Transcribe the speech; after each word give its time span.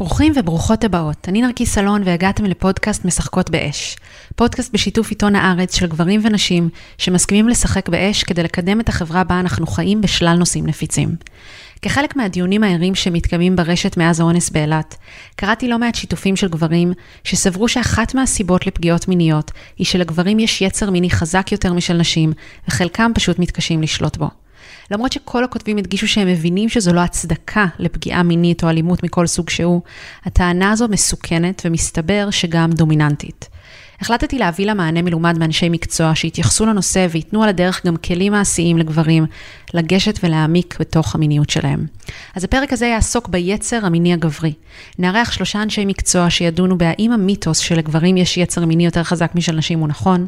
ברוכים 0.00 0.32
וברוכות 0.36 0.84
הבאות, 0.84 1.28
אני 1.28 1.42
נרקיס 1.42 1.74
סלון 1.74 2.02
והגעתם 2.04 2.44
לפודקאסט 2.44 3.04
משחקות 3.04 3.50
באש. 3.50 3.96
פודקאסט 4.36 4.72
בשיתוף 4.72 5.10
עיתון 5.10 5.36
הארץ 5.36 5.76
של 5.76 5.86
גברים 5.86 6.20
ונשים 6.24 6.68
שמסכימים 6.98 7.48
לשחק 7.48 7.88
באש 7.88 8.24
כדי 8.24 8.42
לקדם 8.42 8.80
את 8.80 8.88
החברה 8.88 9.24
בה 9.24 9.40
אנחנו 9.40 9.66
חיים 9.66 10.00
בשלל 10.00 10.36
נושאים 10.38 10.66
נפיצים. 10.66 11.16
כחלק 11.82 12.16
מהדיונים 12.16 12.64
הערים 12.64 12.94
שמתקיימים 12.94 13.56
ברשת 13.56 13.96
מאז 13.96 14.20
האונס 14.20 14.50
באילת, 14.50 14.96
קראתי 15.36 15.68
לא 15.68 15.78
מעט 15.78 15.94
שיתופים 15.94 16.36
של 16.36 16.48
גברים 16.48 16.92
שסברו 17.24 17.68
שאחת 17.68 18.14
מהסיבות 18.14 18.66
לפגיעות 18.66 19.08
מיניות 19.08 19.50
היא 19.78 19.86
שלגברים 19.86 20.38
יש 20.38 20.62
יצר 20.62 20.90
מיני 20.90 21.10
חזק 21.10 21.52
יותר 21.52 21.72
משל 21.72 21.94
נשים, 21.94 22.32
וחלקם 22.68 23.10
פשוט 23.14 23.38
מתקשים 23.38 23.82
לשלוט 23.82 24.16
בו. 24.16 24.39
למרות 24.90 25.12
שכל 25.12 25.44
הכותבים 25.44 25.76
הדגישו 25.76 26.08
שהם 26.08 26.28
מבינים 26.28 26.68
שזו 26.68 26.92
לא 26.92 27.00
הצדקה 27.00 27.66
לפגיעה 27.78 28.22
מינית 28.22 28.64
או 28.64 28.68
אלימות 28.68 29.02
מכל 29.02 29.26
סוג 29.26 29.50
שהוא, 29.50 29.80
הטענה 30.24 30.70
הזו 30.70 30.88
מסוכנת 30.88 31.62
ומסתבר 31.64 32.28
שגם 32.30 32.70
דומיננטית. 32.70 33.48
החלטתי 34.00 34.38
להביא 34.38 34.66
לה 34.66 34.74
מענה 34.74 35.02
מלומד 35.02 35.38
מאנשי 35.38 35.68
מקצוע 35.68 36.14
שיתייחסו 36.14 36.66
לנושא 36.66 37.06
וייתנו 37.10 37.42
על 37.42 37.48
הדרך 37.48 37.86
גם 37.86 37.96
כלים 37.96 38.32
מעשיים 38.32 38.78
לגברים 38.78 39.26
לגשת 39.74 40.18
ולהעמיק 40.22 40.76
בתוך 40.80 41.14
המיניות 41.14 41.50
שלהם. 41.50 41.86
אז 42.36 42.44
הפרק 42.44 42.72
הזה 42.72 42.86
יעסוק 42.86 43.28
ביצר 43.28 43.86
המיני 43.86 44.12
הגברי. 44.12 44.52
נארח 44.98 45.32
שלושה 45.32 45.62
אנשי 45.62 45.84
מקצוע 45.84 46.30
שידונו 46.30 46.78
בהאם 46.78 47.12
המיתוס 47.12 47.58
שלגברים 47.58 48.16
יש 48.16 48.36
יצר 48.36 48.64
מיני 48.64 48.84
יותר 48.84 49.02
חזק 49.02 49.34
משל 49.34 49.56
נשים 49.56 49.78
הוא 49.78 49.88
נכון, 49.88 50.26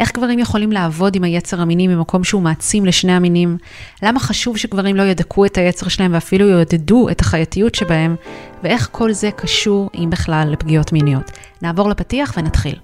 איך 0.00 0.12
גברים 0.12 0.38
יכולים 0.38 0.72
לעבוד 0.72 1.16
עם 1.16 1.24
היצר 1.24 1.60
המיני 1.60 1.88
ממקום 1.88 2.24
שהוא 2.24 2.42
מעצים 2.42 2.86
לשני 2.86 3.12
המינים, 3.12 3.56
למה 4.02 4.20
חשוב 4.20 4.56
שגברים 4.56 4.96
לא 4.96 5.02
ידכאו 5.02 5.44
את 5.44 5.58
היצר 5.58 5.88
שלהם 5.88 6.14
ואפילו 6.14 6.48
יעודדו 6.48 7.08
את 7.08 7.20
החייתיות 7.20 7.74
שבהם, 7.74 8.16
ואיך 8.62 8.88
כל 8.92 9.12
זה 9.12 9.30
קשור, 9.30 9.90
אם 9.94 10.10
בכלל, 10.10 10.48
לפגיעות 10.52 10.92
מיניות. 10.92 11.30
נעבור 11.62 11.88
לפתיח 11.88 12.34
ונתחיל. 12.36 12.74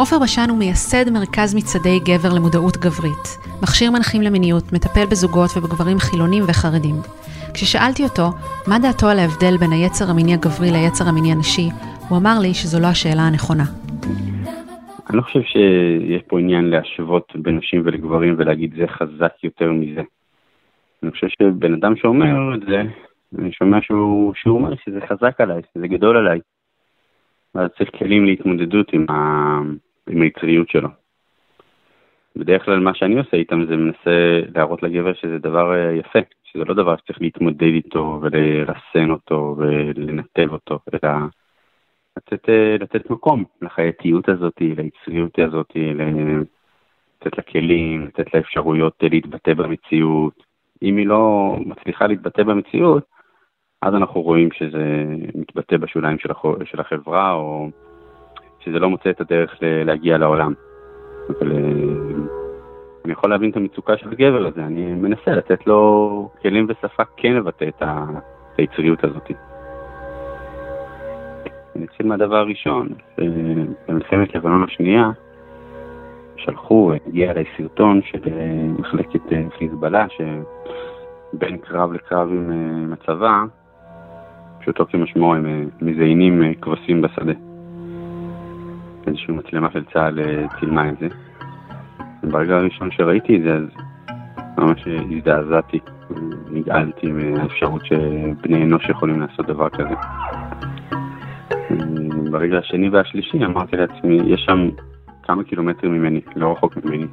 עופר 0.00 0.16
בשן 0.22 0.50
הוא 0.50 0.58
מייסד 0.58 1.06
מרכז 1.10 1.54
מצעדי 1.54 1.98
גבר 2.08 2.32
למודעות 2.36 2.76
גברית, 2.76 3.26
מכשיר 3.62 3.90
מנחים 3.90 4.22
למיניות, 4.22 4.72
מטפל 4.72 5.06
בזוגות 5.10 5.50
ובגברים 5.56 5.98
חילונים 5.98 6.42
וחרדים. 6.48 6.96
כששאלתי 7.54 8.02
אותו 8.08 8.26
מה 8.70 8.76
דעתו 8.82 9.06
על 9.08 9.18
ההבדל 9.18 9.54
בין 9.60 9.72
היצר 9.72 10.04
המיני 10.10 10.34
הגברי 10.34 10.70
ליצר 10.76 11.04
המיני 11.08 11.32
הנשי, 11.32 11.68
הוא 12.08 12.18
אמר 12.18 12.36
לי 12.42 12.54
שזו 12.54 12.78
לא 12.80 12.86
השאלה 12.86 13.22
הנכונה. 13.22 13.66
אני 15.08 15.16
לא 15.18 15.22
חושב 15.22 15.42
שיש 15.42 16.22
פה 16.28 16.40
עניין 16.40 16.64
להשוות 16.64 17.26
בין 17.34 17.56
נשים 17.56 17.82
ולגברים 17.84 18.34
ולהגיד 18.38 18.70
זה 18.80 18.86
חזק 18.86 19.34
יותר 19.44 19.72
מזה. 19.72 20.02
אני 21.02 21.10
חושב 21.10 21.28
שבן 21.28 21.72
אדם 21.74 21.96
שאומר 21.96 22.54
את 22.54 22.62
זה, 22.68 22.82
אני 23.38 23.52
שומע 23.52 23.78
שהוא, 23.82 24.32
שהוא 24.34 24.56
אומר 24.58 24.72
שזה 24.84 25.00
חזק 25.08 25.40
עליי, 25.40 25.62
שזה 25.74 25.86
גדול 25.88 26.16
עליי. 26.16 26.40
ואז 27.54 27.70
צריך 27.78 27.90
כלים 27.98 28.24
להתמודדות 28.24 28.92
עם, 28.92 29.06
ה... 29.10 29.14
עם 30.08 30.22
היצריות 30.22 30.68
שלו. 30.68 30.88
בדרך 32.36 32.64
כלל 32.64 32.80
מה 32.80 32.94
שאני 32.94 33.18
עושה 33.18 33.36
איתם 33.36 33.66
זה 33.66 33.76
מנסה 33.76 34.40
להראות 34.54 34.82
לגבר 34.82 35.14
שזה 35.14 35.38
דבר 35.38 35.74
אה, 35.74 35.92
יפה, 35.92 36.18
שזה 36.44 36.64
לא 36.64 36.74
דבר 36.74 36.96
שצריך 36.96 37.20
להתמודד 37.20 37.62
איתו 37.62 38.20
ולרסן 38.22 39.10
אותו 39.10 39.56
ולנתב 39.58 40.52
אותו, 40.52 40.78
אלא 40.92 41.12
לתת, 42.16 42.48
אה, 42.48 42.76
לתת 42.80 43.10
מקום 43.10 43.44
לחייתיות 43.62 44.28
הזאת, 44.28 44.60
ליצריות 44.60 45.38
הזאת, 45.38 45.72
לתת 47.20 47.38
לה 47.38 47.42
כלים, 47.42 48.06
לתת 48.06 48.34
לה 48.34 48.40
אפשרויות 48.40 48.94
להתבטא 49.02 49.54
במציאות. 49.54 50.42
אם 50.82 50.96
היא 50.96 51.06
לא 51.06 51.54
מצליחה 51.66 52.06
להתבטא 52.06 52.42
במציאות, 52.42 53.04
אז 53.82 53.94
אנחנו 53.94 54.22
רואים 54.22 54.48
שזה 54.52 55.04
מתבטא 55.34 55.76
בשוליים 55.76 56.18
של, 56.18 56.30
החו, 56.30 56.54
של 56.64 56.80
החברה, 56.80 57.32
או 57.32 57.68
שזה 58.68 58.78
לא 58.78 58.90
מוצא 58.90 59.10
את 59.10 59.20
הדרך 59.20 59.54
להגיע 59.60 60.18
לעולם. 60.18 60.52
אבל 61.28 61.52
אה, 61.52 61.58
אני 63.04 63.12
יכול 63.12 63.30
להבין 63.30 63.50
את 63.50 63.56
המצוקה 63.56 63.96
של 63.96 64.12
הגבר 64.12 64.46
הזה, 64.46 64.64
אני 64.66 64.94
מנסה 64.94 65.30
לתת 65.30 65.66
לו 65.66 66.30
כלים 66.42 66.66
ושפה 66.68 67.02
כן 67.16 67.32
לבטא 67.32 67.64
את 67.64 67.82
היצריות 68.58 69.04
הזאת. 69.04 69.30
אני 71.76 71.84
אתחיל 71.84 72.06
מהדבר 72.06 72.36
הראשון, 72.36 72.88
במלחמת 73.88 74.34
לבנון 74.34 74.64
השנייה 74.64 75.10
שלחו, 76.36 76.92
הגיע 77.06 77.30
אליי 77.30 77.44
סרטון 77.56 78.00
של 78.02 78.20
אה, 78.26 78.66
מחלקת 78.78 79.32
אה, 79.32 79.42
חיזבאללה, 79.58 80.06
שבין 80.08 81.58
קרב 81.58 81.92
לקרב 81.92 82.28
עם 82.28 82.92
הצבא, 82.92 83.42
פשוטו 84.60 84.86
כמשמעו 84.86 85.34
הם 85.34 85.68
מזיינים 85.80 86.54
כבשים 86.60 87.02
בשדה. 87.02 87.47
איזושהי 89.08 89.34
מצלמה 89.34 89.70
של 89.72 89.84
צה"ל 89.92 90.18
צילמה 90.60 90.88
את 90.88 90.98
זה. 91.00 91.08
ברגע 92.22 92.56
הראשון 92.56 92.90
שראיתי 92.90 93.36
את 93.36 93.42
זה, 93.42 93.54
אז 93.54 93.62
ממש 94.58 94.88
הזדעזעתי, 95.16 95.78
נגעלתי 96.50 97.06
מהאפשרות 97.12 97.82
שבני 97.84 98.64
אנוש 98.64 98.88
יכולים 98.88 99.20
לעשות 99.20 99.46
דבר 99.46 99.68
כזה. 99.68 99.94
ברגע 102.30 102.58
השני 102.58 102.88
והשלישי 102.88 103.44
אמרתי 103.44 103.76
לעצמי, 103.76 104.18
יש 104.26 104.40
שם 104.46 104.68
כמה 105.22 105.44
קילומטרים 105.44 105.92
ממני, 105.92 106.20
לא 106.36 106.52
רחוק 106.52 106.76
ממני, 106.76 107.06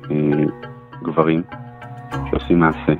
גברים 1.04 1.44
שעושים 2.30 2.60
מעשה. 2.60 2.94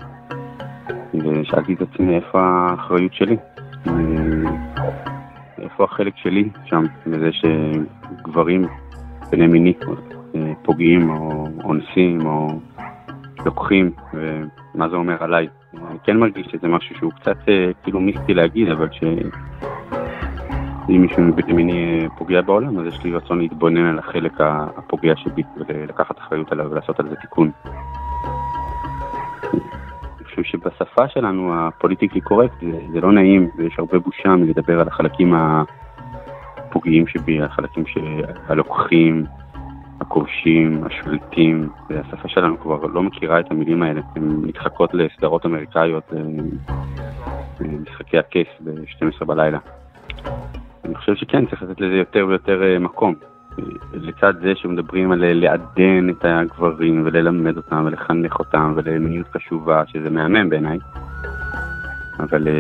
ושאלתי 1.14 1.74
את 1.74 1.82
עצמי 1.82 2.16
איפה 2.16 2.42
האחריות 2.42 3.14
שלי, 3.14 3.38
איפה 5.62 5.84
החלק 5.84 6.14
שלי 6.18 6.50
שם, 6.66 6.84
בזה 7.08 7.30
שגברים 7.32 8.66
בני 9.32 9.48
מיני 9.48 9.74
פוגעים 10.64 11.10
או 11.10 11.48
אונסים 11.64 12.26
או 12.26 12.48
לוקחים, 13.46 13.92
ומה 14.14 14.90
זה 14.90 14.96
אומר 14.96 15.24
עליי. 15.24 15.48
אני 15.74 16.00
כן 16.04 16.18
מרגיש 16.18 16.48
שזה 16.52 16.68
משהו 16.68 16.96
שהוא 16.96 17.12
קצת 17.12 17.38
כאילו 17.84 18.00
מיסטי 18.00 18.34
להגיד, 18.34 18.68
אבל 18.70 18.88
ש... 18.92 19.04
אם 20.90 21.02
מישהו 21.02 21.24
מיני 21.54 22.08
פוגע 22.18 22.42
בעולם, 22.42 22.80
אז 22.80 22.86
יש 22.86 23.04
לי 23.04 23.12
רצון 23.12 23.40
להתבונן 23.40 23.86
על 23.86 24.00
החלק 24.00 24.34
הפוגע 24.40 25.14
שבי 25.16 25.44
ולקחת 25.68 26.18
אחריות 26.20 26.52
עליו 26.52 26.72
ולעשות 26.72 27.00
על 27.00 27.10
זה 27.10 27.16
תיקון. 27.16 27.52
אני 29.54 30.26
חושב 30.26 30.44
שבשפה 30.44 31.08
שלנו, 31.08 31.54
הפוליטיקלי 31.56 32.22
קורקט, 32.22 32.54
זה, 32.62 32.80
זה 32.92 33.02
לא 33.02 33.12
נעים 33.12 33.50
ויש 33.58 33.76
הרבה 33.80 34.00
בושה 34.00 34.30
מלדבר 34.30 34.80
על 34.80 34.88
החלקים 34.88 35.34
הפוגעים 36.76 37.08
שבי, 37.08 37.42
החלקים 37.42 37.84
הלוקחים, 38.48 39.26
הכובשים, 40.02 40.84
השולטים, 40.84 41.70
והשפה 41.90 42.28
שלנו 42.28 42.60
כבר 42.60 42.86
לא 42.86 43.04
מכירה 43.04 43.40
את 43.40 43.52
המילים 43.52 43.84
האלה, 43.84 44.02
הן 44.16 44.42
נדחקות 44.44 44.94
לסדרות 44.94 45.46
אמריקאיות, 45.46 46.14
משחקי 47.60 48.18
הכס 48.18 48.48
ב-12 48.60 49.26
בלילה. 49.26 49.60
אני 50.86 50.96
חושב 50.96 51.16
שכן, 51.16 51.46
צריך 51.46 51.62
לתת 51.64 51.82
לזה 51.82 51.96
יותר 51.96 52.26
ויותר 52.28 52.64
אה, 52.64 52.80
מקום. 52.80 53.16
לצד 53.94 54.34
זה 54.42 54.54
שמדברים 54.56 55.12
על 55.12 55.34
לעדן 55.34 56.10
את 56.10 56.26
הגברים 56.26 57.02
וללמד 57.06 57.58
אותם 57.58 57.84
ולחנך 57.86 58.40
אותם 58.40 58.74
ולמיניות 58.76 59.28
חשובה, 59.28 59.84
שזה 59.88 60.10
מהמם 60.10 60.50
בעיניי. 60.50 60.78
אבל 62.20 62.48
אה, 62.48 62.54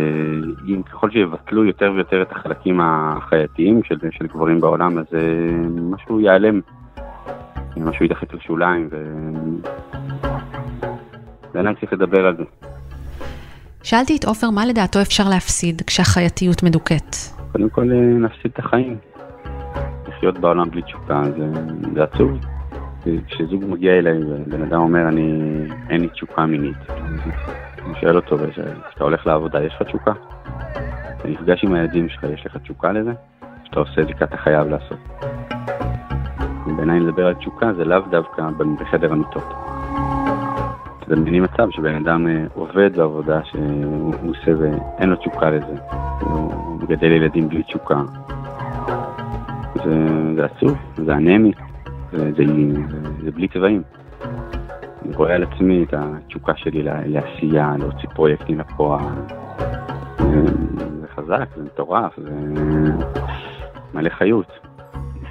אם 0.67 0.81
ככל 0.83 1.11
שיבטלו 1.11 1.65
יותר 1.65 1.91
ויותר 1.95 2.21
את 2.21 2.31
החלקים 2.31 2.79
החייתיים 2.81 3.83
של, 3.83 3.95
של 4.11 4.27
גברים 4.27 4.61
בעולם, 4.61 4.97
אז 4.97 5.05
אה, 5.13 5.19
משהו 5.81 6.19
ייעלם, 6.19 6.61
משהו 7.77 8.03
יידחק 8.03 8.33
לשוליים, 8.33 8.89
ו... 8.91 8.97
בעיניי 11.53 11.75
צריך 11.79 11.93
לדבר 11.93 12.25
על 12.25 12.37
זה. 12.37 12.43
שאלתי 13.83 14.17
את 14.17 14.25
עופר 14.25 14.49
מה 14.49 14.65
לדעתו 14.65 15.01
אפשר 15.01 15.29
להפסיד 15.29 15.81
כשהחייתיות 15.81 16.63
מדוכאת. 16.63 17.15
קודם 17.51 17.69
כל 17.69 17.83
נפסיד 18.19 18.51
את 18.53 18.59
החיים. 18.59 18.97
לחיות 20.07 20.39
בעולם 20.39 20.69
בלי 20.69 20.81
תשוקה 20.81 21.21
זה, 21.37 21.47
זה 21.93 22.03
עצוב. 22.03 22.39
כשזוג 23.27 23.65
מגיע 23.67 23.93
אליי 23.93 24.23
ובן 24.23 24.61
אדם 24.61 24.81
אומר, 24.81 25.07
אני, 25.07 25.41
אין 25.89 26.01
לי 26.01 26.07
תשוקה 26.07 26.45
מינית, 26.45 26.77
אני 27.85 27.93
שואל 28.01 28.15
אותו, 28.15 28.37
כשאתה 28.89 29.03
הולך 29.03 29.27
לעבודה, 29.27 29.63
יש 29.63 29.73
לך 29.73 29.81
תשוקה? 29.81 30.11
אתה 31.17 31.27
נפגש 31.27 31.63
עם 31.63 31.73
הילדים 31.73 32.09
שלך, 32.09 32.23
יש 32.23 32.45
לך 32.45 32.57
תשוקה 32.57 32.91
לזה? 32.91 33.11
כשאתה 33.63 33.79
עושה 33.79 34.01
את 34.01 34.07
זה 34.07 34.13
כי 34.13 34.23
אתה 34.23 34.37
חייב 34.37 34.67
לעשות. 34.67 34.97
בעיניי 36.75 36.99
לדבר 36.99 37.27
על 37.27 37.33
תשוקה 37.33 37.73
זה 37.73 37.85
לאו 37.85 37.99
דווקא 37.99 38.43
בחדר 38.79 39.11
המיטות. 39.11 39.53
תדמייני 40.99 41.39
מצב 41.39 41.67
שבן 41.71 41.95
אדם 41.95 42.27
עובד 42.53 42.97
בעבודה 42.97 43.39
שהוא 43.43 44.13
עושה 44.29 44.51
ואין 44.59 45.09
לו 45.09 45.15
תשוקה 45.15 45.49
לזה. 45.49 45.75
הוא 46.19 46.79
מגדל 46.81 47.11
ילדים 47.11 47.49
בלי 47.49 47.63
תשוקה. 47.63 48.01
זה, 49.75 50.07
זה 50.35 50.45
עצוב, 50.45 50.77
זה 50.95 51.13
אנמי, 51.13 51.51
זה, 52.11 52.17
זה, 52.17 52.43
זה, 52.45 53.09
זה 53.23 53.31
בלי 53.31 53.47
צבעים. 53.47 53.81
אני 55.05 55.15
רואה 55.15 55.35
על 55.35 55.43
עצמי 55.43 55.83
את 55.83 55.93
התשוקה 55.97 56.55
שלי 56.55 56.83
לעשייה, 56.83 57.73
להוציא 57.79 58.09
פרויקטים 58.15 58.59
לפועל. 58.59 59.03
זה 61.01 61.07
חזק, 61.15 61.49
זה 61.55 61.63
מטורף, 61.63 62.13
זה 62.17 62.31
מלא 63.93 64.09
חיות. 64.09 64.51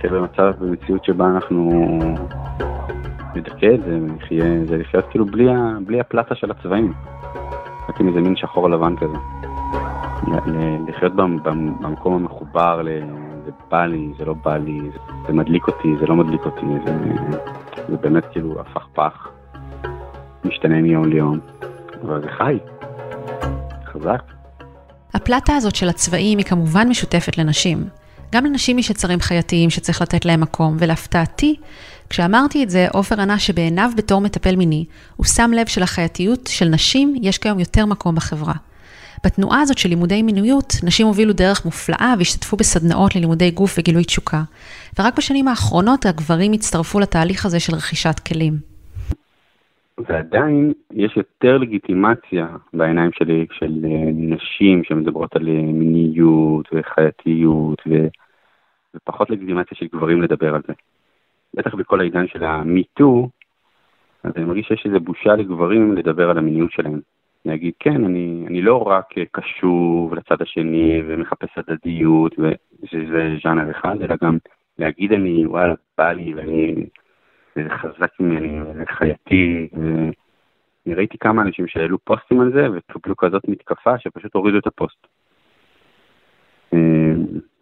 זה 0.02 0.08
במצב, 0.08 0.52
במציאות 0.60 1.04
שבה 1.04 1.26
אנחנו 1.26 1.70
נדכא 3.34 3.74
את 3.74 3.80
זה, 3.84 3.98
ונחיה, 4.02 4.44
זה 4.68 4.76
לחיות 4.76 5.04
כאילו 5.10 5.26
בלי, 5.26 5.46
בלי 5.86 6.00
הפלטה 6.00 6.34
של 6.34 6.50
הצבעים. 6.50 6.92
רק 7.88 8.00
עם 8.00 8.08
איזה 8.08 8.20
מין 8.20 8.36
שחור 8.36 8.70
לבן 8.70 8.96
כזה. 8.96 9.16
לחיות 10.88 11.12
במקום 11.14 12.14
המחובר, 12.14 12.82
זה 13.44 13.50
בא 13.70 13.86
לי, 13.86 14.12
זה 14.18 14.24
לא 14.24 14.34
בא 14.34 14.56
לי, 14.56 14.80
זה 15.26 15.32
מדליק 15.32 15.68
אותי, 15.68 15.96
זה 16.00 16.06
לא 16.06 16.16
מדליק 16.16 16.46
אותי, 16.46 16.66
זה, 16.84 16.96
זה 17.88 17.96
באמת 17.96 18.24
כאילו 18.24 18.60
הפך 18.60 18.86
פח, 18.92 19.33
משתנה 20.44 20.82
מיום 20.82 21.08
ליום, 21.08 21.40
אבל 22.02 22.20
זה 22.22 22.28
חי, 22.38 22.58
חזק. 23.92 24.22
הפלטה 25.14 25.56
הזאת 25.56 25.74
של 25.74 25.88
הצבעים 25.88 26.38
היא 26.38 26.46
כמובן 26.46 26.88
משותפת 26.88 27.38
לנשים. 27.38 27.84
גם 28.32 28.44
לנשים 28.44 28.78
יש 28.78 28.90
יצרים 28.90 29.20
חייתיים 29.20 29.70
שצריך 29.70 30.02
לתת 30.02 30.24
להם 30.24 30.40
מקום, 30.40 30.76
ולהפתעתי, 30.78 31.56
כשאמרתי 32.10 32.62
את 32.64 32.70
זה, 32.70 32.86
עופר 32.92 33.20
ענה 33.20 33.38
שבעיניו 33.38 33.90
בתור 33.96 34.20
מטפל 34.20 34.56
מיני, 34.56 34.84
הוא 35.16 35.26
שם 35.26 35.50
לב 35.54 35.66
שלחייתיות 35.66 36.46
של 36.46 36.68
נשים 36.68 37.14
יש 37.22 37.38
כיום 37.38 37.58
יותר 37.58 37.86
מקום 37.86 38.14
בחברה. 38.14 38.54
בתנועה 39.24 39.60
הזאת 39.60 39.78
של 39.78 39.88
לימודי 39.88 40.22
מיניות, 40.22 40.74
נשים 40.82 41.06
הובילו 41.06 41.32
דרך 41.32 41.64
מופלאה 41.64 42.14
והשתתפו 42.18 42.56
בסדנאות 42.56 43.16
ללימודי 43.16 43.50
גוף 43.50 43.74
וגילוי 43.78 44.04
תשוקה. 44.04 44.42
ורק 44.98 45.16
בשנים 45.16 45.48
האחרונות 45.48 46.06
הגברים 46.06 46.52
הצטרפו 46.52 47.00
לתהליך 47.00 47.46
הזה 47.46 47.60
של 47.60 47.74
רכישת 47.74 48.18
כלים. 48.18 48.73
ועדיין 49.98 50.72
יש 50.90 51.16
יותר 51.16 51.58
לגיטימציה 51.58 52.48
בעיניים 52.72 53.10
שלי 53.12 53.46
של 53.52 53.84
אה, 53.84 54.10
נשים 54.12 54.84
שמדברות 54.84 55.36
על 55.36 55.48
אה, 55.48 55.62
מיניות 55.62 56.68
וחייתיות 56.72 57.82
ו... 57.88 58.06
ופחות 58.94 59.30
לגיטימציה 59.30 59.78
של 59.78 59.86
גברים 59.92 60.22
לדבר 60.22 60.54
על 60.54 60.62
זה. 60.66 60.72
בטח 61.54 61.74
בכל 61.74 62.00
העידן 62.00 62.26
של 62.26 62.44
המיטו, 62.44 63.28
אז 64.24 64.32
אני 64.36 64.44
מרגיש 64.44 64.66
שיש 64.66 64.86
איזו 64.86 65.00
בושה 65.00 65.34
לגברים 65.34 65.96
לדבר 65.96 66.30
על 66.30 66.38
המיניות 66.38 66.72
שלהם. 66.72 67.00
להגיד, 67.44 67.74
כן, 67.78 68.04
אני, 68.04 68.44
אני 68.46 68.62
לא 68.62 68.82
רק 68.82 69.06
קשוב 69.32 70.14
לצד 70.14 70.42
השני 70.42 71.02
ומחפש 71.06 71.48
הדדיות, 71.56 72.34
שזה 72.84 73.36
ז'אנר 73.44 73.70
אחד, 73.70 74.02
אלא 74.02 74.14
גם 74.22 74.38
להגיד 74.78 75.12
אני, 75.12 75.46
וואלה, 75.46 75.74
בא 75.98 76.12
לי 76.12 76.34
ואני 76.34 76.74
זה 77.54 77.70
חזק 77.70 78.20
ממני, 78.20 78.60
זה 78.74 78.84
חייתי. 78.86 79.68
אני 80.86 80.94
ראיתי 80.94 81.18
כמה 81.18 81.42
אנשים 81.42 81.66
שהעלו 81.66 81.98
פוסטים 81.98 82.40
על 82.40 82.52
זה 82.52 82.66
וקיבלו 82.72 83.16
כזאת 83.16 83.48
מתקפה 83.48 83.98
שפשוט 83.98 84.34
הורידו 84.34 84.58
את 84.58 84.66
הפוסט. 84.66 85.06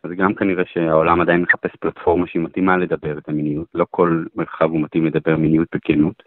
אז 0.02 0.10
גם 0.16 0.34
כנראה 0.34 0.64
שהעולם 0.66 1.20
עדיין 1.20 1.42
מחפש 1.42 1.76
פלטפורמה 1.80 2.26
שהיא 2.26 2.42
מתאימה 2.42 2.76
לדבר 2.76 3.18
את 3.18 3.28
המיניות, 3.28 3.66
לא 3.74 3.86
כל 3.90 4.24
מרחב 4.36 4.70
הוא 4.70 4.80
מתאים 4.80 5.06
לדבר 5.06 5.36
מיניות 5.36 5.68
בכנות. 5.74 6.22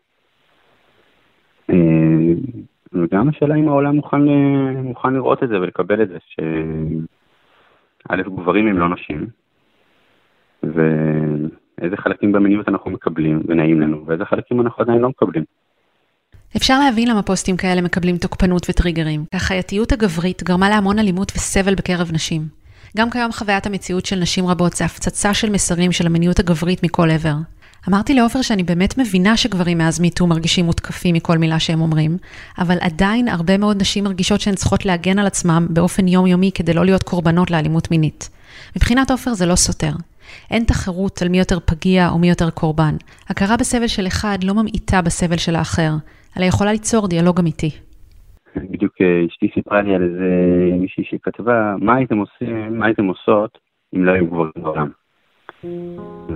וגם 2.94 3.30
השאלה 3.30 3.56
אם 3.56 3.68
העולם 3.68 3.96
מוכן, 3.96 4.22
מוכן 4.84 5.14
לראות 5.14 5.44
את 5.44 5.50
זה 5.50 5.62
ולקבל 5.62 6.02
את 6.02 6.10
זה, 6.10 6.18
שא', 6.26 6.46
גברים 8.22 8.68
הם 8.68 8.78
לא 8.78 8.90
נשים, 8.90 9.28
ואיזה 11.81 11.98
חלקים 11.98 12.31
במיניות 12.31 12.69
אנחנו 12.69 12.92
מקבלים 12.92 13.42
ונעים 13.48 13.81
לנו, 13.81 14.04
ואיזה 14.07 14.25
חלקים 14.25 14.62
אנחנו 14.62 14.83
עדיין 14.83 15.00
לא 15.00 15.10
מקבלים. 15.10 15.44
אפשר 16.57 16.80
להבין 16.80 17.07
למה 17.07 17.22
פוסטים 17.22 17.57
כאלה 17.57 17.81
מקבלים 17.81 18.18
תוקפנות 18.18 18.69
וטריגרים. 18.69 19.25
החייתיות 19.33 19.92
הגברית 19.92 20.44
גרמה 20.44 20.69
להמון 20.69 21.00
אלימות 21.00 21.31
וסבל 21.36 21.75
בקרב 21.75 22.10
נשים. 22.13 22.48
גם 22.98 23.10
כיום 23.10 23.31
חוויית 23.31 23.66
המציאות 23.66 24.06
של 24.06 24.19
נשים 24.19 24.48
רבות 24.48 24.74
זה 24.74 24.86
הפצצה 24.86 25.33
של 25.33 25.50
מסרים 25.50 25.92
של 25.92 26.06
המיניות 26.06 26.39
הגברית 26.39 26.83
מכל 26.83 27.12
עבר. 27.12 27.36
אמרתי 27.89 28.13
לעופר 28.13 28.42
שאני 28.42 28.63
באמת 28.63 28.98
מבינה 28.98 29.38
שגברים 29.38 29.77
מאז 29.77 30.00
מיטו 30.00 30.27
מרגישים 30.27 30.66
מותקפים 30.66 31.16
מכל 31.16 31.38
מילה 31.38 31.60
שהם 31.60 31.81
אומרים, 31.81 32.18
אבל 32.57 32.77
עדיין 32.81 33.27
הרבה 33.27 33.57
מאוד 33.57 33.81
נשים 33.81 34.04
מרגישות 34.04 34.42
שהן 34.42 34.56
צריכות 34.56 34.86
להגן 34.86 35.19
על 35.19 35.27
עצמם 35.27 35.68
באופן 35.69 36.07
יומיומי 36.07 36.51
כדי 36.54 36.74
לא 36.74 36.86
להיות 36.86 37.04
קורבנות 37.04 37.51
לאלימות 37.51 37.92
מינית. 37.92 38.30
מבחינת 38.75 39.12
עופר 39.12 39.33
זה 39.33 39.45
לא 39.45 39.56
סותר. 39.56 39.92
אין 40.51 40.63
תחרות 40.63 41.22
על 41.22 41.30
מי 41.30 41.39
יותר 41.39 41.60
פגיע 41.60 42.10
או 42.10 42.18
מי 42.18 42.30
יותר 42.30 42.50
קורבן. 42.50 42.95
הכרה 43.30 43.57
בסבל 43.60 43.88
של 43.88 44.07
אחד 44.07 44.38
לא 44.44 44.54
ממעיטה 44.54 45.01
בסבל 45.01 45.38
של 45.38 45.56
האחר, 45.56 45.92
אלא 46.38 46.45
יכולה 46.45 46.72
ליצור 46.72 47.07
דיאלוג 47.07 47.39
אמיתי. 47.39 47.69
בדיוק 48.56 48.94
אה, 49.01 49.25
אשתי 49.27 49.50
סיפרה 49.54 49.81
לי 49.81 49.95
על 49.95 50.04
איזה 50.04 50.30
מישהי 50.80 51.04
שכתבה, 51.04 51.75
מה 51.81 51.95
הייתם 51.95 52.18
עושים, 52.18 52.80
מה 52.80 52.86
הייתם 52.86 53.06
עושות 53.06 53.57
אם 53.95 54.06
לא 54.06 54.12
היו 54.12 54.27
גברים 54.27 54.51
בעולם? 54.56 54.89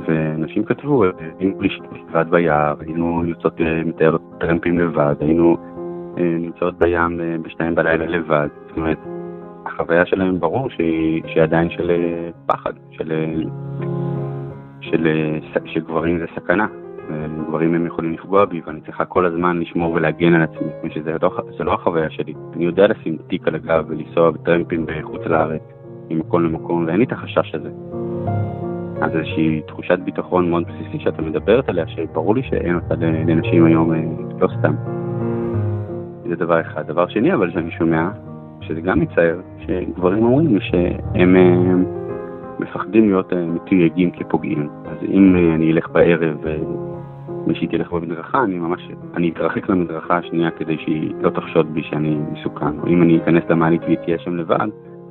ואנשים 0.07 0.63
כתבו, 0.63 1.03
היינו 1.39 1.61
לשתות 1.61 1.97
לבד 2.09 2.25
ביער, 2.29 2.75
היינו 2.79 3.23
יוצאות 3.25 3.61
אה, 3.61 3.83
מתאר 3.83 4.17
טרמפים 4.39 4.79
לבד, 4.79 5.15
היינו 5.19 5.57
אה, 6.17 6.23
נמצאות 6.23 6.79
בים 6.79 7.21
אה, 7.21 7.35
בשתיים 7.41 7.75
בלילה 7.75 8.05
לבד. 8.05 8.47
זאת 8.67 8.77
אומרת, 8.77 8.97
החוויה 9.79 10.05
שלהם 10.05 10.39
ברור 10.39 10.69
שהיא, 10.69 11.21
שהיא 11.27 11.43
עדיין 11.43 11.69
של 11.69 11.91
פחד, 12.45 12.73
של, 12.91 13.11
של, 14.81 15.07
של, 15.53 15.59
שגברים 15.65 16.19
זה 16.19 16.25
סכנה. 16.35 16.67
גברים 17.47 17.73
הם 17.75 17.85
יכולים 17.85 18.13
לפגוע 18.13 18.45
בי 18.45 18.61
ואני 18.65 18.81
צריכה 18.81 19.05
כל 19.05 19.25
הזמן 19.25 19.59
לשמור 19.59 19.93
ולהגן 19.93 20.33
על 20.33 20.41
עצמי, 20.41 20.89
שזה 20.89 21.15
לא, 21.21 21.31
לא 21.59 21.73
החוויה 21.73 22.09
שלי. 22.09 22.33
אני 22.55 22.65
יודע 22.65 22.87
לשים 22.87 23.17
תיק 23.27 23.47
על 23.47 23.55
הגב 23.55 23.85
ולנסוע 23.87 24.31
בטרמפים 24.31 24.85
בחוץ 24.85 25.21
לארץ, 25.25 25.61
ממקום 26.09 26.43
למקום, 26.43 26.85
ואין 26.87 26.97
לי 26.97 27.05
את 27.05 27.11
החשש 27.11 27.55
הזה. 27.55 27.69
אז 29.01 29.15
איזושהי 29.15 29.61
תחושת 29.67 29.99
ביטחון 29.99 30.49
מאוד 30.49 30.63
בסיסית 30.67 31.01
שאתה 31.01 31.21
מדברת 31.21 31.69
עליה, 31.69 31.87
שברור 31.87 32.35
לי 32.35 32.43
שאין 32.43 32.75
אותה 32.75 32.95
לנשים 32.99 33.65
היום, 33.65 33.93
אה, 33.93 33.99
לא 34.39 34.47
סתם. 34.59 34.75
זה 36.29 36.35
דבר 36.35 36.61
אחד. 36.61 36.87
דבר 36.87 37.07
שני, 37.07 37.33
אבל 37.33 37.51
שאני 37.51 37.71
שומע, 37.71 38.09
שזה 38.69 38.81
גם 38.81 38.99
מצער, 38.99 39.39
שגברים 39.59 40.23
אומרים 40.23 40.47
לי 40.47 40.59
שהם 40.61 41.35
אה, 41.35 41.75
מפחדים 42.59 43.09
להיות 43.09 43.33
אה, 43.33 43.45
מתויגים 43.45 44.11
כפוגעים. 44.11 44.69
אז 44.85 44.97
אם 45.11 45.35
אני 45.55 45.71
אלך 45.71 45.89
בערב 45.89 46.37
ומישהי 46.43 47.67
תלך 47.67 47.91
במדרכה, 47.91 48.43
אני 48.43 48.55
ממש, 48.55 48.89
אני 49.15 49.29
אתרחק 49.29 49.69
למדרכה 49.69 50.17
השנייה 50.17 50.51
כדי 50.51 50.77
שהיא 50.77 51.13
לא 51.21 51.29
תחשוד 51.29 51.73
בי 51.73 51.83
שאני 51.83 52.17
מסוכן. 52.31 52.79
או 52.79 52.87
אם 52.87 53.01
אני 53.01 53.17
אכנס 53.17 53.43
למעלית 53.49 53.81
והיא 53.81 53.97
תהיה 54.05 54.19
שם 54.19 54.35
לבד, 54.35 54.67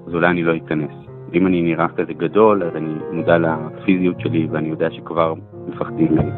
אז 0.06 0.14
אולי 0.14 0.28
אני 0.28 0.42
לא 0.42 0.56
אכנס. 0.56 0.90
אם 1.34 1.46
אני 1.46 1.62
נראה 1.62 1.88
כזה 1.88 2.12
גדול, 2.12 2.62
אז 2.62 2.76
אני 2.76 2.94
מודע 3.12 3.38
לפיזיות 3.38 4.20
שלי 4.20 4.48
ואני 4.50 4.68
יודע 4.68 4.90
שכבר 4.90 5.34
מפחדים 5.68 6.12
ממני. 6.12 6.30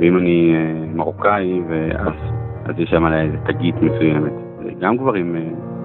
ואם 0.00 0.18
אני 0.18 0.54
אה, 0.54 0.86
מרוקאי, 0.94 1.60
אז, 1.98 2.12
אז 2.64 2.78
יש 2.78 2.90
שם 2.90 3.04
עליי 3.04 3.26
איזה 3.26 3.36
תגית 3.46 3.74
מסוימת. 3.82 4.32
גם 4.80 4.96
גברים 4.96 5.36
אה, 5.36 5.75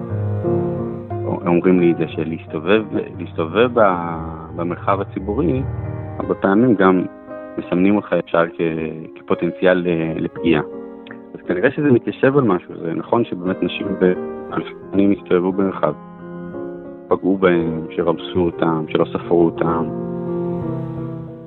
אומרים 1.46 1.80
לי 1.80 1.92
את 1.92 1.96
זה, 1.96 2.04
שלהסתובב 2.08 3.68
במרחב 4.56 5.00
הציבורי, 5.00 5.62
הרבה 6.18 6.34
פעמים 6.34 6.74
גם 6.74 7.04
מסמנים 7.58 7.96
אותך 7.96 8.14
ישר 8.26 8.44
כפוטנציאל 9.14 9.86
אה, 9.86 10.14
לפגיעה. 10.16 10.62
אז 11.34 11.40
כנראה 11.46 11.70
שזה 11.70 11.90
מתיישב 11.90 12.36
על 12.36 12.44
משהו, 12.44 12.74
זה 12.82 12.92
נכון 12.94 13.24
שבאמת 13.24 13.62
נשים 13.62 13.86
באלפי 14.00 14.70
שנים 14.92 15.12
הסתובבו 15.12 15.52
במרחב. 15.52 15.94
שפגעו 17.12 17.38
בהם, 17.38 17.86
שרמסו 17.90 18.40
אותם, 18.40 18.84
שלא 18.88 19.04
ספרו 19.04 19.44
אותם. 19.44 19.88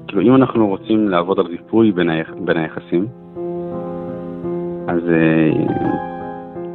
כאילו, 0.08 0.22
אם 0.22 0.36
אנחנו 0.36 0.68
רוצים 0.68 1.10
לעבוד 1.10 1.40
על 1.40 1.46
ריפוי 1.46 1.92
בין, 1.92 2.10
היח... 2.10 2.32
בין 2.46 2.58
היחסים, 2.58 3.08
אז 4.88 5.00
uh, 5.00 6.15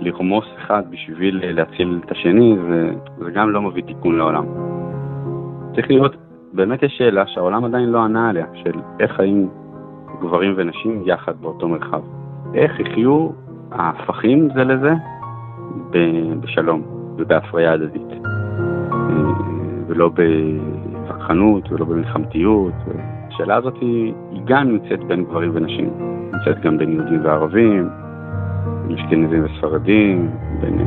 לרמוס 0.01 0.45
אחד 0.59 0.83
בשביל 0.91 1.41
להציל 1.45 2.01
את 2.05 2.11
השני, 2.11 2.57
זה, 2.69 2.91
זה 3.19 3.31
גם 3.31 3.51
לא 3.51 3.63
מביא 3.63 3.83
תיקון 3.83 4.19
לעולם. 4.19 4.45
צריך 5.75 5.91
להיות, 5.91 6.17
באמת 6.53 6.83
יש 6.83 6.93
שאלה 6.99 7.27
שהעולם 7.27 7.65
עדיין 7.65 7.89
לא 7.89 7.99
ענה 8.05 8.29
עליה, 8.29 8.47
של 8.55 8.73
איך 9.01 9.13
חיים 9.13 9.49
גברים 10.21 10.55
ונשים 10.57 11.03
יחד 11.07 11.33
באותו 11.41 11.69
מרחב. 11.69 12.03
איך 12.55 12.81
יחיו 12.81 13.29
ההפכים 13.73 14.49
זה 14.55 14.65
לזה 14.65 14.95
בשלום 16.41 16.83
ובהפריה 17.17 17.73
הדדית. 17.73 18.23
ולא 19.87 20.11
בצרכנות 20.15 21.73
ולא 21.73 21.85
במלחמתיות. 21.85 22.73
השאלה 23.29 23.57
הזאת 23.57 23.75
היא, 23.81 24.13
היא 24.31 24.43
גם 24.45 24.69
נמצאת 24.69 25.05
בין 25.05 25.25
גברים 25.25 25.51
ונשים, 25.55 25.91
נמצאת 26.33 26.61
גם 26.63 26.79
בין 26.79 26.93
יהודים 26.93 27.25
וערבים, 27.25 27.89
אשכנזים 28.95 29.45
וספרדים, 29.45 30.31
בין, 30.61 30.79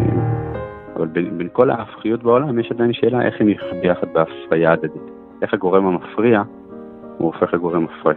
אבל 0.95 1.07
בין, 1.07 1.37
בין 1.37 1.47
כל 1.51 1.69
ההפכיות 1.69 2.23
בעולם 2.23 2.59
יש 2.59 2.71
עדיין 2.71 2.93
שאלה 2.93 3.21
איך 3.21 3.35
הם 3.39 3.49
יחד 3.49 3.75
ביחד 3.81 4.07
בהפריה 4.13 4.71
הדדית. 4.71 5.01
איך 5.41 5.53
הגורם 5.53 5.85
המפריע 5.85 6.41
הוא 7.17 7.33
הופך 7.33 7.53
לגורם 7.53 7.83
מפרה. 7.83 8.13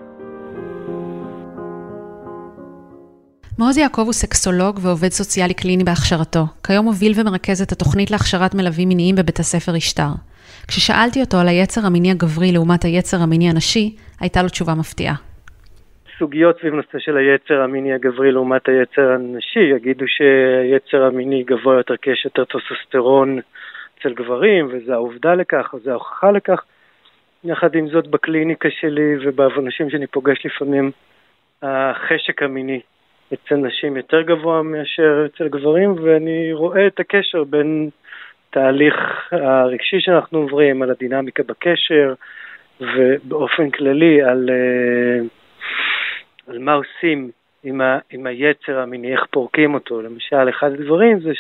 מעוז 3.58 3.78
יעקב 3.78 4.02
הוא 4.02 4.12
סקסולוג 4.12 4.78
ועובד 4.82 5.08
סוציאלי 5.08 5.54
קליני 5.54 5.84
בהכשרתו. 5.84 6.46
כיום 6.66 6.84
מוביל 6.84 7.12
ומרכז 7.16 7.62
את 7.62 7.72
התוכנית 7.72 8.10
להכשרת 8.10 8.54
מלווים 8.54 8.88
מיניים 8.88 9.14
בבית 9.14 9.38
הספר 9.38 9.76
ישתר. 9.76 10.10
כששאלתי 10.68 11.20
אותו 11.20 11.36
על 11.36 11.48
היצר 11.48 11.86
המיני 11.86 12.10
הגברי 12.10 12.52
לעומת 12.52 12.84
היצר 12.84 13.22
המיני 13.22 13.50
הנשי, 13.50 13.96
הייתה 14.20 14.42
לו 14.42 14.48
תשובה 14.48 14.74
מפתיעה. 14.74 15.25
סוגיות 16.18 16.58
סביב 16.60 16.74
נושא 16.74 16.98
של 16.98 17.16
היצר 17.16 17.62
המיני 17.62 17.92
הגברי 17.92 18.32
לעומת 18.32 18.68
היצר 18.68 19.12
הנשי, 19.12 19.60
יגידו 19.60 20.04
שהיצר 20.08 21.04
המיני 21.04 21.42
גבוה 21.42 21.76
יותר 21.76 21.96
כי 21.96 22.10
יש 22.10 22.24
יותר 22.24 22.44
טוסוסטרון 22.44 23.38
אצל 23.98 24.14
גברים, 24.14 24.68
וזו 24.70 24.92
העובדה 24.92 25.34
לכך, 25.34 25.70
או 25.72 25.78
זו 25.78 25.90
ההוכחה 25.90 26.30
לכך. 26.30 26.64
יחד 27.44 27.74
עם 27.74 27.88
זאת, 27.88 28.06
בקליניקה 28.06 28.68
שלי 28.70 29.16
ובאנשים 29.20 29.90
שאני 29.90 30.06
פוגש 30.06 30.46
לפעמים, 30.46 30.90
החשק 31.62 32.42
המיני 32.42 32.80
אצל 33.34 33.54
נשים 33.54 33.96
יותר 33.96 34.22
גבוה 34.22 34.62
מאשר 34.62 35.26
אצל 35.26 35.48
גברים, 35.48 35.94
ואני 36.02 36.52
רואה 36.52 36.86
את 36.86 37.00
הקשר 37.00 37.44
בין 37.44 37.90
התהליך 38.50 38.94
הרגשי 39.32 40.00
שאנחנו 40.00 40.38
עוברים, 40.38 40.82
על 40.82 40.90
הדינמיקה 40.90 41.42
בקשר, 41.42 42.14
ובאופן 42.80 43.70
כללי 43.70 44.22
על, 44.22 44.50
אה, 44.50 45.26
על 46.46 46.58
מה 46.58 46.72
עושים 46.72 47.30
עם, 47.64 47.80
ה, 47.80 47.98
עם 48.10 48.26
היצר 48.26 48.78
המיני, 48.78 49.12
איך 49.12 49.24
פורקים 49.30 49.74
אותו. 49.74 50.02
למשל, 50.02 50.48
אחד 50.48 50.72
הדברים 50.72 51.20
זה 51.20 51.32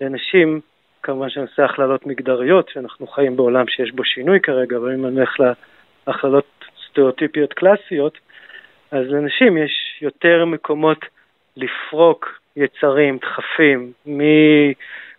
שלנשים, 0.00 0.60
כמובן 1.02 1.30
שאני 1.30 1.46
עושה 1.46 1.64
הכללות 1.64 2.06
מגדריות, 2.06 2.68
שאנחנו 2.68 3.06
חיים 3.06 3.36
בעולם 3.36 3.68
שיש 3.68 3.92
בו 3.92 4.04
שינוי 4.04 4.40
כרגע, 4.40 4.76
אבל 4.76 4.94
אם 4.94 5.06
אני 5.06 5.16
הולך 5.16 5.36
להכללות 6.06 6.64
סטריאוטיפיות 6.88 7.52
קלאסיות, 7.52 8.18
אז 8.90 9.06
לנשים 9.06 9.56
יש 9.58 9.98
יותר 10.02 10.44
מקומות 10.44 11.04
לפרוק 11.56 12.40
יצרים, 12.56 13.18
דחפים, 13.18 13.92
מ... 14.06 14.20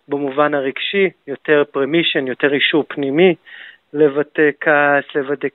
במובן 0.08 0.54
הרגשי, 0.54 1.10
יותר 1.26 1.62
פרמישן, 1.72 2.26
יותר 2.26 2.54
אישור 2.54 2.84
פנימי, 2.88 3.34
לבטא 3.92 4.50
כעס, 4.60 5.04
לבטא 5.14 5.48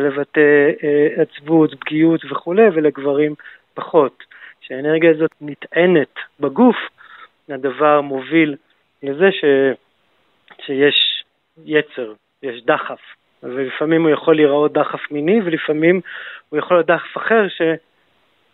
לבטא 0.00 0.70
אה, 0.84 1.22
עצבות, 1.22 1.74
פגיעות 1.80 2.24
וכולי, 2.30 2.62
ולגברים 2.72 3.34
פחות. 3.74 4.22
כשהאנרגיה 4.60 5.10
הזאת 5.10 5.30
נטענת 5.40 6.14
בגוף, 6.40 6.76
הדבר 7.48 8.00
מוביל 8.00 8.56
לזה 9.02 9.32
ש, 9.32 9.44
שיש 10.66 11.24
יצר, 11.64 12.12
יש 12.42 12.64
דחף. 12.64 13.00
ולפעמים 13.42 14.02
הוא 14.02 14.10
יכול 14.10 14.36
להיראות 14.36 14.72
דחף 14.72 15.10
מיני, 15.10 15.40
ולפעמים 15.44 16.00
הוא 16.48 16.58
יכול 16.58 16.76
להיות 16.76 16.86
דחף 16.86 17.16
אחר 17.16 17.46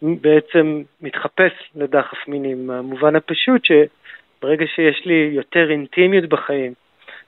שבעצם 0.03 0.83
מתחפש 1.01 1.53
לדחף 1.75 2.29
מיני, 2.29 2.55
במובן 2.55 3.17
הפשוט 3.17 3.65
ש... 3.65 3.73
ברגע 4.43 4.67
שיש 4.67 5.07
לי 5.07 5.31
יותר 5.33 5.71
אינטימיות 5.71 6.25
בחיים, 6.25 6.73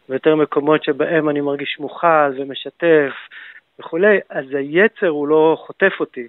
ויותר 0.08 0.36
מקומות 0.36 0.84
שבהם 0.84 1.28
אני 1.28 1.40
מרגיש 1.40 1.76
מוכל 1.80 2.30
ומשתף 2.36 3.12
וכולי, 3.78 4.18
אז 4.30 4.44
היצר 4.54 5.08
הוא 5.08 5.28
לא 5.28 5.56
חוטף 5.66 5.92
אותי, 6.00 6.28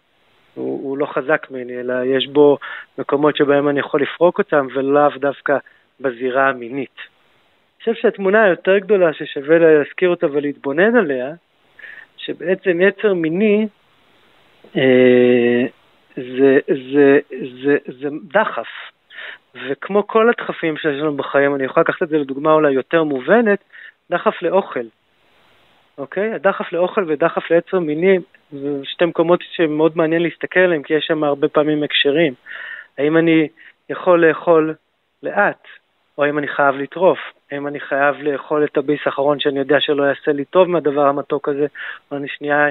הוא, 0.54 0.90
הוא 0.90 0.98
לא 0.98 1.06
חזק 1.06 1.48
ממני, 1.52 1.80
אלא 1.80 1.94
יש 2.06 2.28
בו 2.28 2.58
מקומות 2.98 3.38
שבהם 3.38 3.70
אני 3.70 3.80
יכול 3.80 4.02
לפרוק 4.02 4.38
אותם, 4.38 4.68
ולאו 4.74 5.10
דווקא 5.20 5.58
בזירה 6.00 6.50
המינית. 6.50 6.96
אני 6.98 7.94
חושב 7.94 8.02
שהתמונה 8.02 8.44
היותר 8.44 8.78
גדולה 8.78 9.14
ששווה 9.14 9.58
להזכיר 9.60 10.10
אותה 10.10 10.28
ולהתבונן 10.32 10.96
עליה, 10.96 11.34
שבעצם 12.18 12.82
יצר 12.82 13.14
מיני 13.14 13.68
אה, 14.76 15.66
זה, 16.16 16.60
זה, 16.94 17.20
זה, 17.64 17.78
זה 18.00 18.08
דחף. 18.24 18.68
וכמו 19.56 20.08
כל 20.08 20.30
הדחפים 20.30 20.78
שיש 20.78 21.00
לנו 21.00 21.18
בחיים, 21.18 21.56
אני 21.56 21.64
יכול 21.64 21.82
לקחת 21.82 22.04
את 22.04 22.10
זה 22.10 22.18
לדוגמה 22.18 22.54
אולי 22.54 22.72
יותר 22.72 23.04
מובנת, 23.04 23.64
דחף 24.12 24.42
לאוכל. 24.42 24.86
אוקיי? 25.98 26.34
הדחף 26.34 26.74
לאוכל 26.74 27.06
ודחף 27.08 27.52
לעצר 27.52 27.80
מיני 27.80 28.18
זה 28.52 28.80
שתי 28.84 29.06
מקומות 29.06 29.40
שמאוד 29.52 29.98
מעניין 29.98 30.22
להסתכל 30.22 30.60
עליהם, 30.60 30.84
כי 30.84 30.94
יש 30.94 31.06
שם 31.06 31.24
הרבה 31.24 31.48
פעמים 31.48 31.84
הקשרים. 31.84 32.34
האם 32.98 33.18
אני 33.18 33.48
יכול 33.90 34.26
לאכול 34.26 34.74
לאט, 35.24 35.68
או 36.18 36.24
האם 36.24 36.38
אני 36.38 36.48
חייב 36.48 36.76
לטרוף? 36.76 37.20
האם 37.52 37.68
אני 37.68 37.80
חייב 37.80 38.16
לאכול 38.22 38.64
את 38.64 38.78
הביס 38.78 39.00
האחרון 39.06 39.40
שאני 39.40 39.60
יודע 39.60 39.80
שלא 39.80 40.04
יעשה 40.04 40.32
לי 40.32 40.46
טוב 40.46 40.70
מהדבר 40.70 41.08
המתוק 41.08 41.50
הזה, 41.50 41.66
או 42.12 42.18
אני 42.18 42.28
שנייה 42.28 42.68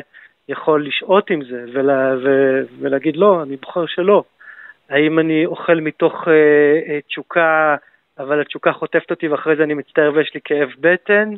יכול 0.49 0.87
לשהות 0.87 1.31
עם 1.31 1.45
זה 1.45 1.65
ולה, 1.73 2.15
ו, 2.25 2.59
ולהגיד 2.81 3.17
לא, 3.17 3.43
אני 3.43 3.57
בוחר 3.57 3.87
שלא. 3.87 4.23
האם 4.93 5.19
אני 5.19 5.47
אוכל 5.47 5.81
מתוך 5.81 6.29
אה, 6.29 6.33
אה, 6.89 7.01
תשוקה, 7.09 7.77
אבל 8.19 8.41
התשוקה 8.41 8.73
חוטפת 8.73 9.11
אותי 9.11 9.29
ואחרי 9.29 9.57
זה 9.57 9.63
אני 9.63 9.75
מצטער 9.75 10.11
ויש 10.15 10.35
לי 10.35 10.41
כאב 10.45 10.69
בטן, 10.81 11.31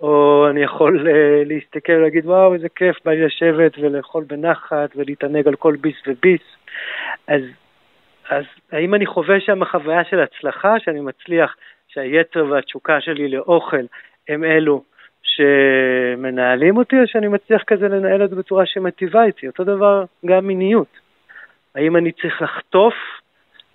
או 0.00 0.46
אני 0.50 0.62
יכול 0.62 1.08
אה, 1.08 1.42
להסתכל 1.46 1.92
ולהגיד, 1.92 2.26
וואו, 2.26 2.54
איזה 2.54 2.68
כיף, 2.68 2.96
בא 3.04 3.12
לי 3.12 3.26
לשבת 3.26 3.78
ולאכול 3.78 4.24
בנחת 4.26 4.96
ולהתענג 4.96 5.48
על 5.48 5.54
כל 5.54 5.76
ביס 5.80 5.96
וביס. 6.06 6.40
אז, 7.28 7.42
אז 8.28 8.44
האם 8.72 8.94
אני 8.94 9.06
חווה 9.06 9.40
שם 9.40 9.64
חוויה 9.64 10.04
של 10.04 10.20
הצלחה, 10.20 10.74
שאני 10.80 11.00
מצליח, 11.00 11.56
שהיצר 11.88 12.46
והתשוקה 12.50 13.00
שלי 13.00 13.28
לאוכל 13.28 13.84
הם 14.28 14.44
אלו 14.44 14.82
שמנהלים 15.22 16.76
אותי, 16.76 16.96
או 17.00 17.06
שאני 17.06 17.28
מצליח 17.28 17.62
כזה 17.66 17.88
לנהל 17.88 18.24
את 18.24 18.30
זה 18.30 18.36
בצורה 18.36 18.66
שמטיבה 18.66 19.24
איתי? 19.24 19.46
אותו 19.46 19.64
דבר 19.64 20.04
גם 20.26 20.46
מיניות. 20.46 21.05
האם 21.76 21.96
אני 21.96 22.12
צריך 22.12 22.42
לחטוף 22.42 22.94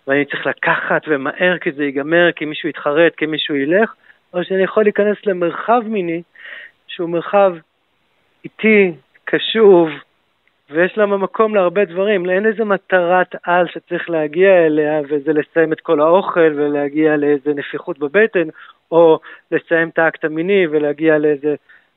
ואני 0.07 0.25
צריך 0.25 0.45
לקחת 0.45 1.01
ומהר 1.07 1.57
כי 1.57 1.71
זה 1.71 1.83
ייגמר, 1.83 2.31
כי 2.31 2.45
מישהו 2.45 2.69
יתחרט, 2.69 3.15
כי 3.15 3.25
מישהו 3.25 3.55
ילך, 3.55 3.93
או 4.33 4.43
שאני 4.43 4.63
יכול 4.63 4.83
להיכנס 4.83 5.17
למרחב 5.25 5.81
מיני 5.85 6.21
שהוא 6.87 7.09
מרחב 7.09 7.53
איטי, 8.43 8.91
קשוב, 9.25 9.89
ויש 10.69 10.97
למה 10.97 11.17
מקום 11.17 11.55
להרבה 11.55 11.85
דברים. 11.85 12.29
אין 12.29 12.45
איזה 12.45 12.63
מטרת 12.63 13.35
על 13.43 13.67
שצריך 13.67 14.09
להגיע 14.09 14.65
אליה, 14.65 15.01
וזה 15.09 15.33
לסיים 15.33 15.73
את 15.73 15.81
כל 15.81 16.01
האוכל 16.01 16.53
ולהגיע 16.55 17.17
לאיזה 17.17 17.53
נפיחות 17.53 17.99
בבטן, 17.99 18.47
או 18.91 19.19
לסיים 19.51 19.89
את 19.89 19.99
האקט 19.99 20.25
המיני 20.25 20.67
ולהגיע 20.67 21.17
לאיזה 21.17 21.55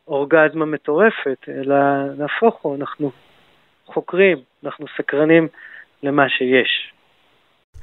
אורגזמה 0.09 0.65
מטורפת, 0.65 1.49
אלא 1.49 1.77
נהפוך 2.19 2.63
הוא, 2.63 2.77
אנחנו 2.77 3.11
חוקרים, 3.87 4.39
אנחנו 4.65 4.87
סקרנים 4.97 5.49
למה 6.05 6.29
שיש. 6.29 6.93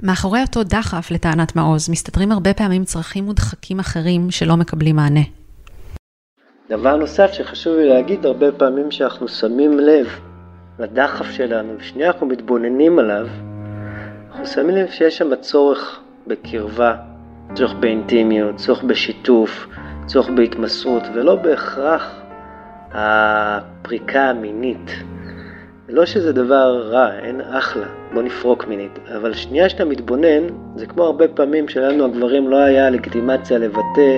מאחורי 0.04 0.42
אותו 0.42 0.64
דחף, 0.64 1.12
לטענת 1.12 1.56
מעוז, 1.56 1.90
מסתתרים 1.90 2.32
הרבה 2.32 2.54
פעמים 2.54 2.84
צרכים 2.84 3.24
מודחקים 3.24 3.80
אחרים 3.80 4.32
שלא 4.32 4.58
מקבלים 4.58 4.96
מענה. 4.96 5.22
דבר 6.70 6.96
נוסף 6.96 7.32
שחשוב 7.34 7.78
לי 7.78 7.90
להגיד, 7.90 8.26
הרבה 8.26 8.52
פעמים 8.52 8.92
שאנחנו 8.92 9.28
שמים 9.28 9.80
לב 9.80 10.08
לדחף 10.80 11.32
שלנו, 11.32 11.74
ושנייה 11.78 12.08
אנחנו 12.08 12.28
מתבוננים 12.28 13.00
עליו, 13.00 13.28
אנחנו 14.30 14.46
שמים 14.46 14.76
לב 14.76 14.92
שיש 14.92 15.18
שם 15.18 15.36
צורך 15.36 16.00
בקרבה, 16.28 16.96
צורך 17.56 17.74
באינטימיות, 17.74 18.56
צורך 18.56 18.84
בשיתוף, 18.84 19.68
צורך 20.06 20.30
בהתמסרות, 20.30 21.04
ולא 21.14 21.36
בהכרח 21.36 22.22
הפריקה 22.92 24.30
המינית. 24.30 24.92
לא 25.92 26.06
שזה 26.06 26.34
דבר 26.34 26.90
רע, 26.92 27.10
אין 27.20 27.42
אחלה, 27.42 27.86
בוא 28.14 28.22
נפרוק 28.22 28.68
מינית, 28.68 29.00
אבל 29.16 29.34
שנייה 29.34 29.70
שאתה 29.70 29.86
מתבונן, 29.86 30.48
זה 30.76 30.86
כמו 30.86 31.04
הרבה 31.04 31.28
פעמים 31.28 31.68
שלנו 31.68 32.06
הגברים 32.06 32.50
לא 32.50 32.56
היה 32.56 32.90
לגיטימציה 32.90 33.58
לבטא 33.58 34.18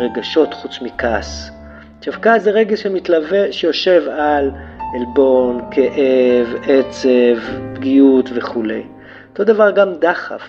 רגשות 0.00 0.54
חוץ 0.54 0.82
מכעס. 0.82 1.50
עכשיו 1.98 2.14
כעס 2.22 2.42
זה 2.42 2.50
רגש 2.50 2.82
שמתלווה, 2.82 3.52
שיושב 3.52 4.02
על 4.08 4.50
עלבון, 4.94 5.60
כאב, 5.70 6.54
עצב, 6.66 7.38
פגיעות 7.74 8.30
וכולי. 8.34 8.82
אותו 9.30 9.44
דבר 9.44 9.70
גם 9.70 9.94
דחף, 9.94 10.42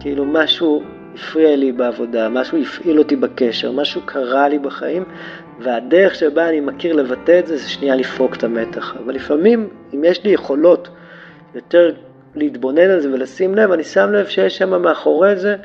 כאילו 0.00 0.24
משהו 0.24 0.82
הפריע 1.14 1.56
לי 1.56 1.72
בעבודה, 1.72 2.28
משהו 2.28 2.58
הפעיל 2.62 2.98
אותי 2.98 3.16
בקשר, 3.16 3.72
משהו 3.72 4.00
קרה 4.04 4.48
לי 4.48 4.58
בחיים, 4.58 5.04
והדרך 5.60 6.14
שבה 6.14 6.48
אני 6.48 6.60
מכיר 6.60 6.92
לבטא 6.96 7.38
את 7.38 7.46
זה, 7.46 7.56
זה 7.56 7.68
שנייה 7.68 7.96
לפרוק 7.96 8.36
את 8.36 8.44
המתח. 8.44 8.94
אבל 9.04 9.14
לפעמים, 9.14 9.68
אם 9.94 10.04
יש 10.04 10.24
לי 10.24 10.30
יכולות 10.30 10.88
יותר 11.54 11.92
להתבונן 12.34 12.90
על 12.90 13.00
זה 13.00 13.12
ולשים 13.12 13.54
לב, 13.54 13.72
אני 13.72 13.84
שם 13.84 14.12
לב 14.12 14.26
שיש 14.26 14.58
שם 14.58 14.82
מאחורי 14.82 15.36
זה, 15.36 15.56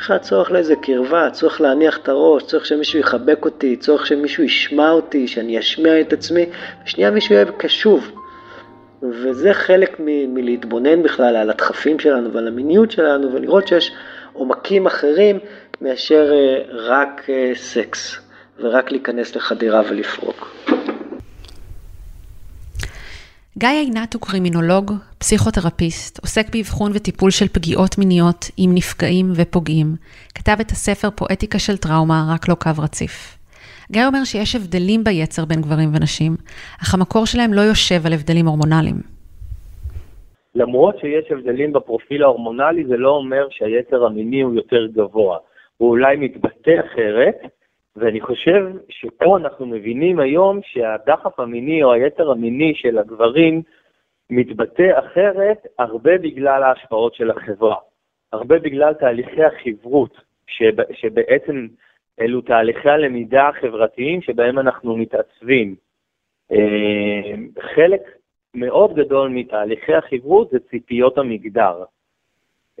אחד 0.00 0.18
צורך 0.18 0.50
לאיזה 0.50 0.76
קרבה, 0.76 1.30
צורך 1.30 1.60
להניח 1.60 1.98
את 1.98 2.08
הראש, 2.08 2.42
צורך 2.42 2.66
שמישהו 2.66 2.98
יחבק 2.98 3.44
אותי, 3.44 3.76
צורך 3.76 4.06
שמישהו 4.06 4.44
ישמע 4.44 4.90
אותי, 4.90 5.28
שאני 5.28 5.58
אשמיע 5.58 6.00
את 6.00 6.12
עצמי, 6.12 6.46
ושנייה 6.84 7.10
מישהו 7.10 7.34
יהיה 7.34 7.44
קשוב. 7.44 8.10
וזה 9.02 9.54
חלק 9.54 10.00
מ- 10.00 10.34
מלהתבונן 10.34 11.02
בכלל 11.02 11.36
על 11.36 11.50
הדחפים 11.50 11.98
שלנו 11.98 12.32
ועל 12.32 12.48
המיניות 12.48 12.90
שלנו, 12.90 13.32
ולראות 13.32 13.68
שיש 13.68 13.92
עומקים 14.32 14.86
אחרים 14.86 15.38
מאשר 15.80 16.32
אה, 16.32 16.62
רק 16.72 17.22
אה, 17.28 17.52
סקס. 17.54 18.27
ורק 18.58 18.90
להיכנס 18.90 19.36
לחדירה 19.36 19.82
ולפרוק. 19.90 20.50
גיא 23.58 23.68
עינת 23.68 24.14
הוא 24.14 24.22
קרימינולוג, 24.22 24.92
פסיכותרפיסט, 25.18 26.18
עוסק 26.18 26.46
באבחון 26.52 26.90
וטיפול 26.94 27.30
של 27.30 27.48
פגיעות 27.48 27.98
מיניות 27.98 28.44
עם 28.56 28.70
נפגעים 28.74 29.26
ופוגעים. 29.36 29.86
כתב 30.34 30.56
את 30.60 30.70
הספר 30.70 31.10
פואטיקה 31.10 31.58
של 31.58 31.76
טראומה, 31.76 32.20
רק 32.34 32.48
לא 32.48 32.54
קו 32.54 32.70
רציף. 32.82 33.38
גיא 33.92 34.06
אומר 34.06 34.24
שיש 34.24 34.56
הבדלים 34.56 35.04
ביצר 35.04 35.44
בין 35.44 35.60
גברים 35.60 35.88
ונשים, 35.94 36.32
אך 36.82 36.94
המקור 36.94 37.26
שלהם 37.26 37.52
לא 37.54 37.60
יושב 37.60 38.06
על 38.06 38.12
הבדלים 38.12 38.46
הורמונליים. 38.46 38.96
למרות 40.54 40.98
שיש 40.98 41.30
הבדלים 41.30 41.72
בפרופיל 41.72 42.22
ההורמונלי, 42.22 42.84
זה 42.84 42.96
לא 42.96 43.10
אומר 43.10 43.46
שהיצר 43.50 44.04
המיני 44.06 44.40
הוא 44.40 44.54
יותר 44.54 44.86
גבוה. 44.86 45.38
הוא 45.76 45.90
אולי 45.90 46.16
מתבטא 46.16 46.74
אחרת, 46.86 47.36
ואני 47.98 48.20
חושב 48.20 48.66
שפה 48.88 49.36
אנחנו 49.36 49.66
מבינים 49.66 50.20
היום 50.20 50.60
שהדחף 50.62 51.40
המיני 51.40 51.82
או 51.82 51.92
היתר 51.92 52.30
המיני 52.30 52.74
של 52.74 52.98
הגברים 52.98 53.62
מתבטא 54.30 54.98
אחרת 54.98 55.66
הרבה 55.78 56.18
בגלל 56.18 56.62
ההשפעות 56.62 57.14
של 57.14 57.30
החברה, 57.30 57.76
הרבה 58.32 58.58
בגלל 58.58 58.94
תהליכי 58.94 59.44
החברות, 59.44 60.20
שב, 60.46 60.92
שבעצם 60.92 61.66
אלו 62.20 62.40
תהליכי 62.40 62.88
הלמידה 62.88 63.48
החברתיים 63.48 64.22
שבהם 64.22 64.58
אנחנו 64.58 64.96
מתעצבים. 64.96 65.74
אה, 66.52 67.34
חלק 67.74 68.00
מאוד 68.54 68.94
גדול 68.94 69.28
מתהליכי 69.28 69.94
החברות 69.94 70.50
זה 70.50 70.58
ציפיות 70.70 71.18
המגדר. 71.18 71.84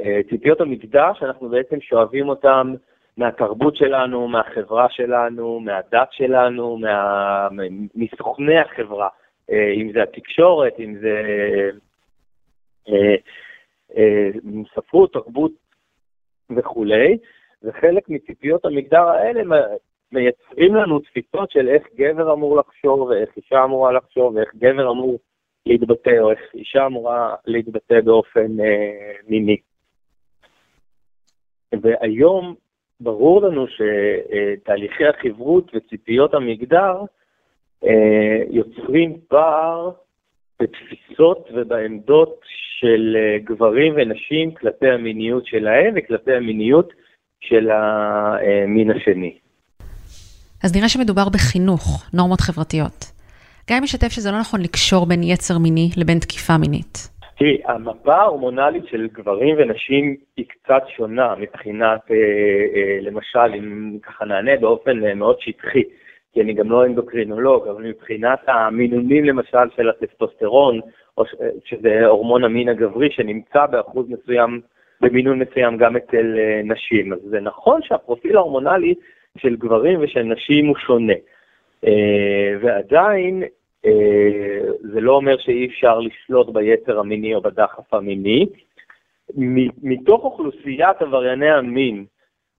אה, 0.00 0.20
ציפיות 0.30 0.60
המגדר 0.60 1.12
שאנחנו 1.14 1.48
בעצם 1.48 1.80
שואבים 1.80 2.28
אותן 2.28 2.74
מהתרבות 3.18 3.76
שלנו, 3.76 4.28
מהחברה 4.28 4.86
שלנו, 4.90 5.60
מהדת 5.60 6.08
שלנו, 6.10 6.76
מה... 6.76 7.48
מסוכני 7.94 8.58
החברה, 8.58 9.08
אה, 9.50 9.72
אם 9.72 9.92
זה 9.92 10.02
התקשורת, 10.02 10.72
אם 10.78 10.98
זה 11.00 11.22
אה, 12.88 13.14
אה, 13.96 14.28
ספרות, 14.74 15.12
תרבות 15.12 15.52
וכולי, 16.56 17.18
וחלק 17.62 18.08
מציפיות 18.08 18.64
המגדר 18.64 19.08
האלה 19.08 19.42
מייצרים 20.12 20.74
לנו 20.74 20.98
תפיסות 20.98 21.50
של 21.50 21.68
איך 21.68 21.86
גבר 21.94 22.32
אמור 22.32 22.56
לחשוב 22.56 23.00
ואיך 23.00 23.36
אישה 23.36 23.64
אמורה 23.64 23.92
לחשוב 23.92 24.34
ואיך 24.34 24.54
גבר 24.54 24.90
אמור 24.90 25.18
להתבטא 25.66 26.18
או 26.20 26.30
איך 26.30 26.40
אישה 26.54 26.86
אמורה 26.86 27.34
להתבטא 27.46 28.00
באופן 28.00 28.60
אה, 28.60 29.12
מיני. 29.28 29.56
והיום 31.82 32.54
ברור 33.00 33.42
לנו 33.42 33.66
שתהליכי 33.68 35.04
החברות 35.06 35.70
וציפיות 35.74 36.34
המגדר 36.34 36.94
אה, 37.84 38.42
יוצרים 38.50 39.16
פער 39.28 39.90
בתפיסות 40.62 41.48
ובעמדות 41.54 42.40
של 42.80 43.16
אה, 43.16 43.38
גברים 43.44 43.94
ונשים 43.96 44.54
כלפי 44.54 44.90
המיניות 44.90 45.46
שלהם 45.46 45.94
וכלפי 45.96 46.32
המיניות 46.32 46.92
של 47.40 47.70
המין 47.70 48.90
השני. 48.90 49.38
אז 50.64 50.76
נראה 50.76 50.88
שמדובר 50.88 51.28
בחינוך, 51.28 52.04
נורמות 52.14 52.40
חברתיות. 52.40 53.12
גיא 53.66 53.80
משתף 53.80 54.08
שזה 54.08 54.30
לא 54.30 54.40
נכון 54.40 54.60
לקשור 54.60 55.06
בין 55.06 55.22
יצר 55.22 55.58
מיני 55.58 55.90
לבין 55.96 56.18
תקיפה 56.18 56.58
מינית. 56.58 57.17
תראי, 57.38 57.58
המפה 57.64 58.14
ההורמונלית 58.14 58.86
של 58.86 59.08
גברים 59.12 59.56
ונשים 59.58 60.16
היא 60.36 60.44
קצת 60.48 60.82
שונה 60.96 61.34
מבחינת, 61.38 62.00
אה, 62.10 62.16
אה, 62.74 62.98
למשל, 63.00 63.54
אם 63.58 63.98
ככה 64.02 64.24
נענה 64.24 64.56
באופן 64.60 65.04
אה, 65.04 65.14
מאוד 65.14 65.40
שטחי, 65.40 65.82
כי 66.32 66.40
אני 66.40 66.54
גם 66.54 66.70
לא 66.70 66.86
אנדוקרינולוג, 66.86 67.68
אבל 67.68 67.82
מבחינת 67.82 68.38
המינונים 68.46 69.24
למשל 69.24 69.70
של 69.76 69.88
הטסטוסטרון, 69.88 70.80
שזה 71.64 72.06
הורמון 72.06 72.44
המין 72.44 72.68
הגברי 72.68 73.10
שנמצא 73.10 73.66
באחוז 73.66 74.06
מסוים, 74.10 74.60
במינון 75.00 75.38
מסוים 75.38 75.76
גם 75.76 75.96
אצל 75.96 76.36
נשים. 76.64 77.12
אז 77.12 77.18
זה 77.22 77.40
נכון 77.40 77.80
שהפרופיל 77.82 78.36
ההורמונלי 78.36 78.94
של 79.38 79.56
גברים 79.56 79.98
ושל 80.02 80.22
נשים 80.22 80.66
הוא 80.66 80.76
שונה. 80.76 81.14
ועדיין 82.60 83.42
זה 84.92 85.00
לא 85.00 85.12
אומר 85.12 85.38
שאי 85.38 85.66
אפשר 85.66 85.98
לשלוט 85.98 86.48
ביצר 86.48 86.98
המיני 86.98 87.34
או 87.34 87.40
בדחף 87.40 87.94
המיני. 87.94 88.46
מתוך 89.82 90.24
אוכלוסיית 90.24 91.02
עברייני 91.02 91.50
המין, 91.50 92.04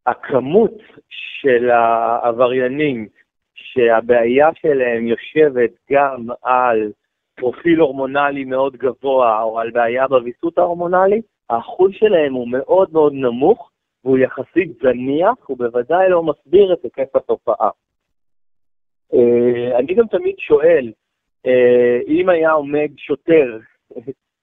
הכמות 0.06 0.74
של 1.10 1.70
העבריינים 1.70 3.08
שהבעיה 3.54 4.50
שלהם 4.62 5.08
יושבת 5.08 5.72
גם 5.92 6.28
על 6.42 6.92
פרופיל 7.36 7.80
הורמונלי 7.80 8.44
מאוד 8.44 8.78
גבוה 8.78 9.44
או 9.44 9.60
על 9.60 9.72
בעיה 9.72 10.08
בוויסות 10.08 10.58
ההורמונלי, 10.58 11.22
האחוז 11.50 11.92
שלהם 11.94 12.34
הוא 12.34 12.48
מאוד 12.48 12.90
מאוד 12.94 13.14
נמוך 13.14 13.70
והוא 14.04 14.18
יחסית 14.18 14.72
זניח, 14.82 15.36
הוא 15.46 15.58
בוודאי 15.58 16.10
לא 16.10 16.24
מסביר 16.24 16.74
את 16.74 16.84
היקף 16.84 17.16
התופעה. 17.16 17.70
אה, 19.14 19.78
אני 19.80 19.94
גם 19.94 20.08
תמיד 20.08 20.36
שואל, 20.40 20.86
אה, 20.88 20.92
אם 22.08 22.30
היה 22.30 22.52
עומד 22.52 22.90
שוטר 22.98 23.58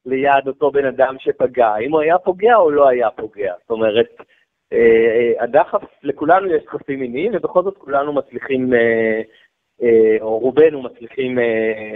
ליד 0.07 0.47
אותו 0.49 0.71
בן 0.71 0.85
אדם 0.85 1.17
שפגע, 1.19 1.77
אם 1.77 1.93
הוא 1.93 2.01
היה 2.01 2.19
פוגע 2.19 2.57
או 2.57 2.71
לא 2.71 2.89
היה 2.89 3.11
פוגע. 3.11 3.55
זאת 3.61 3.71
אומרת, 3.71 4.09
אה, 4.73 5.33
הדחף, 5.41 5.83
לכולנו 6.03 6.55
יש 6.55 6.65
דחפים 6.65 7.01
מיניים, 7.01 7.33
ובכל 7.35 7.63
זאת 7.63 7.79
כולנו 7.79 8.13
מצליחים, 8.13 8.75
אה, 8.75 10.17
או 10.21 10.39
רובנו 10.39 10.83
מצליחים 10.83 11.39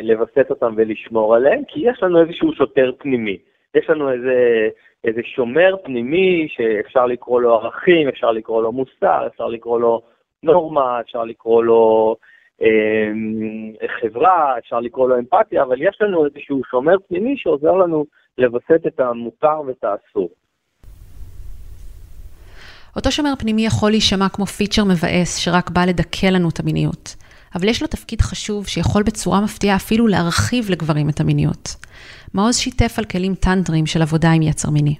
לווסת 0.03 0.51
אותם 0.51 0.75
ולשמור 0.77 1.35
עליהם, 1.35 1.63
כי 1.69 1.81
יש 1.81 2.03
לנו 2.03 2.21
איזשהו 2.21 2.53
שוטר 2.53 2.93
פנימי. 2.99 3.39
יש 3.75 3.91
לנו 3.91 4.13
איזה, 4.13 4.69
איזה 5.05 5.21
שומר 5.25 5.77
פנימי 5.85 6.49
שאפשר 6.51 7.07
לקרוא 7.07 7.41
לו 7.41 7.55
ערכים, 7.55 8.09
אפשר 8.09 8.33
לקרוא 8.33 8.63
לו 8.63 8.73
מוסר, 8.73 9.27
אפשר 9.27 9.47
לקרוא 9.47 9.81
לו 9.81 10.03
נורמה, 10.43 11.01
אפשר 11.01 11.25
לקרוא 11.25 11.65
לו 11.65 12.17
חברה, 14.01 14.59
אפשר 14.59 14.81
לקרוא 14.81 15.09
לו 15.09 15.19
אמפתיה, 15.19 15.63
אבל 15.63 15.83
יש 15.83 15.99
לנו 16.01 16.27
איזשהו 16.27 16.63
שומר 16.71 16.97
פנימי 17.09 17.35
שעוזר 17.37 17.73
לנו 17.73 18.05
לווסת 18.39 18.87
את 18.87 19.01
המותר 19.01 19.61
ואת 19.67 19.85
האסור. 19.85 20.29
אותו 22.97 23.13
שומר 23.13 23.33
פנימי 23.39 23.67
יכול 23.67 23.91
להישמע 23.91 24.29
כמו 24.29 24.47
פיצ'ר 24.47 24.85
מבאס 24.85 25.37
שרק 25.37 25.71
בא 25.71 25.81
לדכא 25.89 26.27
לנו 26.27 26.49
את 26.49 26.61
המיניות, 26.61 27.17
אבל 27.55 27.69
יש 27.69 27.83
לו 27.83 27.89
תפקיד 27.89 28.21
חשוב 28.21 28.67
שיכול 28.67 29.03
בצורה 29.03 29.41
מפתיעה 29.45 29.77
אפילו 29.77 30.07
להרחיב 30.07 30.65
לגברים 30.71 31.09
את 31.09 31.21
המיניות. 31.21 31.69
מעוז 32.35 32.57
שיתף 32.57 32.99
על 32.99 33.05
כלים 33.05 33.35
טנטרים 33.35 33.87
של 33.87 34.03
עבודה 34.03 34.29
עם 34.37 34.43
יצר 34.43 34.71
מיני. 34.71 34.95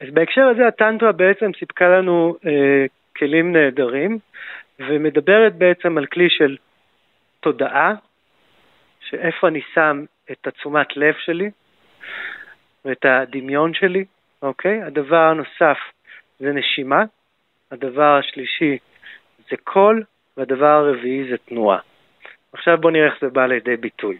אז 0.00 0.08
בהקשר 0.14 0.42
הזה 0.54 0.66
הטנטרה 0.68 1.12
בעצם 1.12 1.50
סיפקה 1.58 1.88
לנו 1.88 2.34
אה, 2.46 2.86
כלים 3.16 3.52
נהדרים, 3.52 4.18
ומדברת 4.78 5.54
בעצם 5.54 5.98
על 5.98 6.06
כלי 6.06 6.30
של 6.30 6.56
תודעה, 7.40 7.94
שאיפה 9.00 9.48
אני 9.48 9.60
שם 9.74 10.04
את 10.32 10.46
התשומת 10.46 10.96
לב 10.96 11.14
שלי 11.18 11.50
ואת 12.84 13.04
הדמיון 13.04 13.74
שלי, 13.74 14.04
אוקיי? 14.42 14.82
הדבר 14.82 15.16
הנוסף 15.16 15.78
זה 16.38 16.52
נשימה, 16.52 17.04
הדבר 17.70 18.18
השלישי 18.18 18.78
זה 19.50 19.56
קול, 19.64 20.02
והדבר 20.36 20.66
הרביעי 20.66 21.30
זה 21.30 21.36
תנועה. 21.38 21.78
עכשיו 22.52 22.78
בואו 22.78 22.92
נראה 22.92 23.06
איך 23.06 23.14
זה 23.20 23.28
בא 23.28 23.46
לידי 23.46 23.76
ביטוי. 23.76 24.18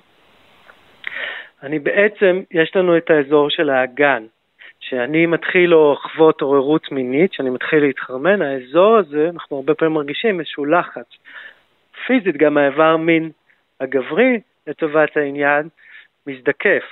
אני 1.63 1.79
בעצם, 1.79 2.43
יש 2.51 2.77
לנו 2.77 2.97
את 2.97 3.11
האזור 3.11 3.51
של 3.51 3.71
האגן, 3.71 4.27
שאני 4.89 5.27
מתחיל 5.27 5.75
לחוות 5.75 6.41
עוררות 6.41 6.93
מינית, 6.93 7.33
שאני 7.33 7.51
מתחיל 7.51 7.79
להתחרמן, 7.79 8.43
האזור 8.43 8.97
הזה, 8.97 9.29
אנחנו 9.33 9.57
הרבה 9.57 9.75
פעמים 9.75 9.95
מרגישים 9.95 10.41
איזשהו 10.41 10.65
לחץ. 10.65 11.07
פיזית 12.07 12.37
גם 12.37 12.57
האיבר 12.57 12.97
מין 12.97 13.31
הגברי, 13.81 14.41
לטובת 14.67 15.17
העניין, 15.17 15.69
מזדקף. 16.27 16.85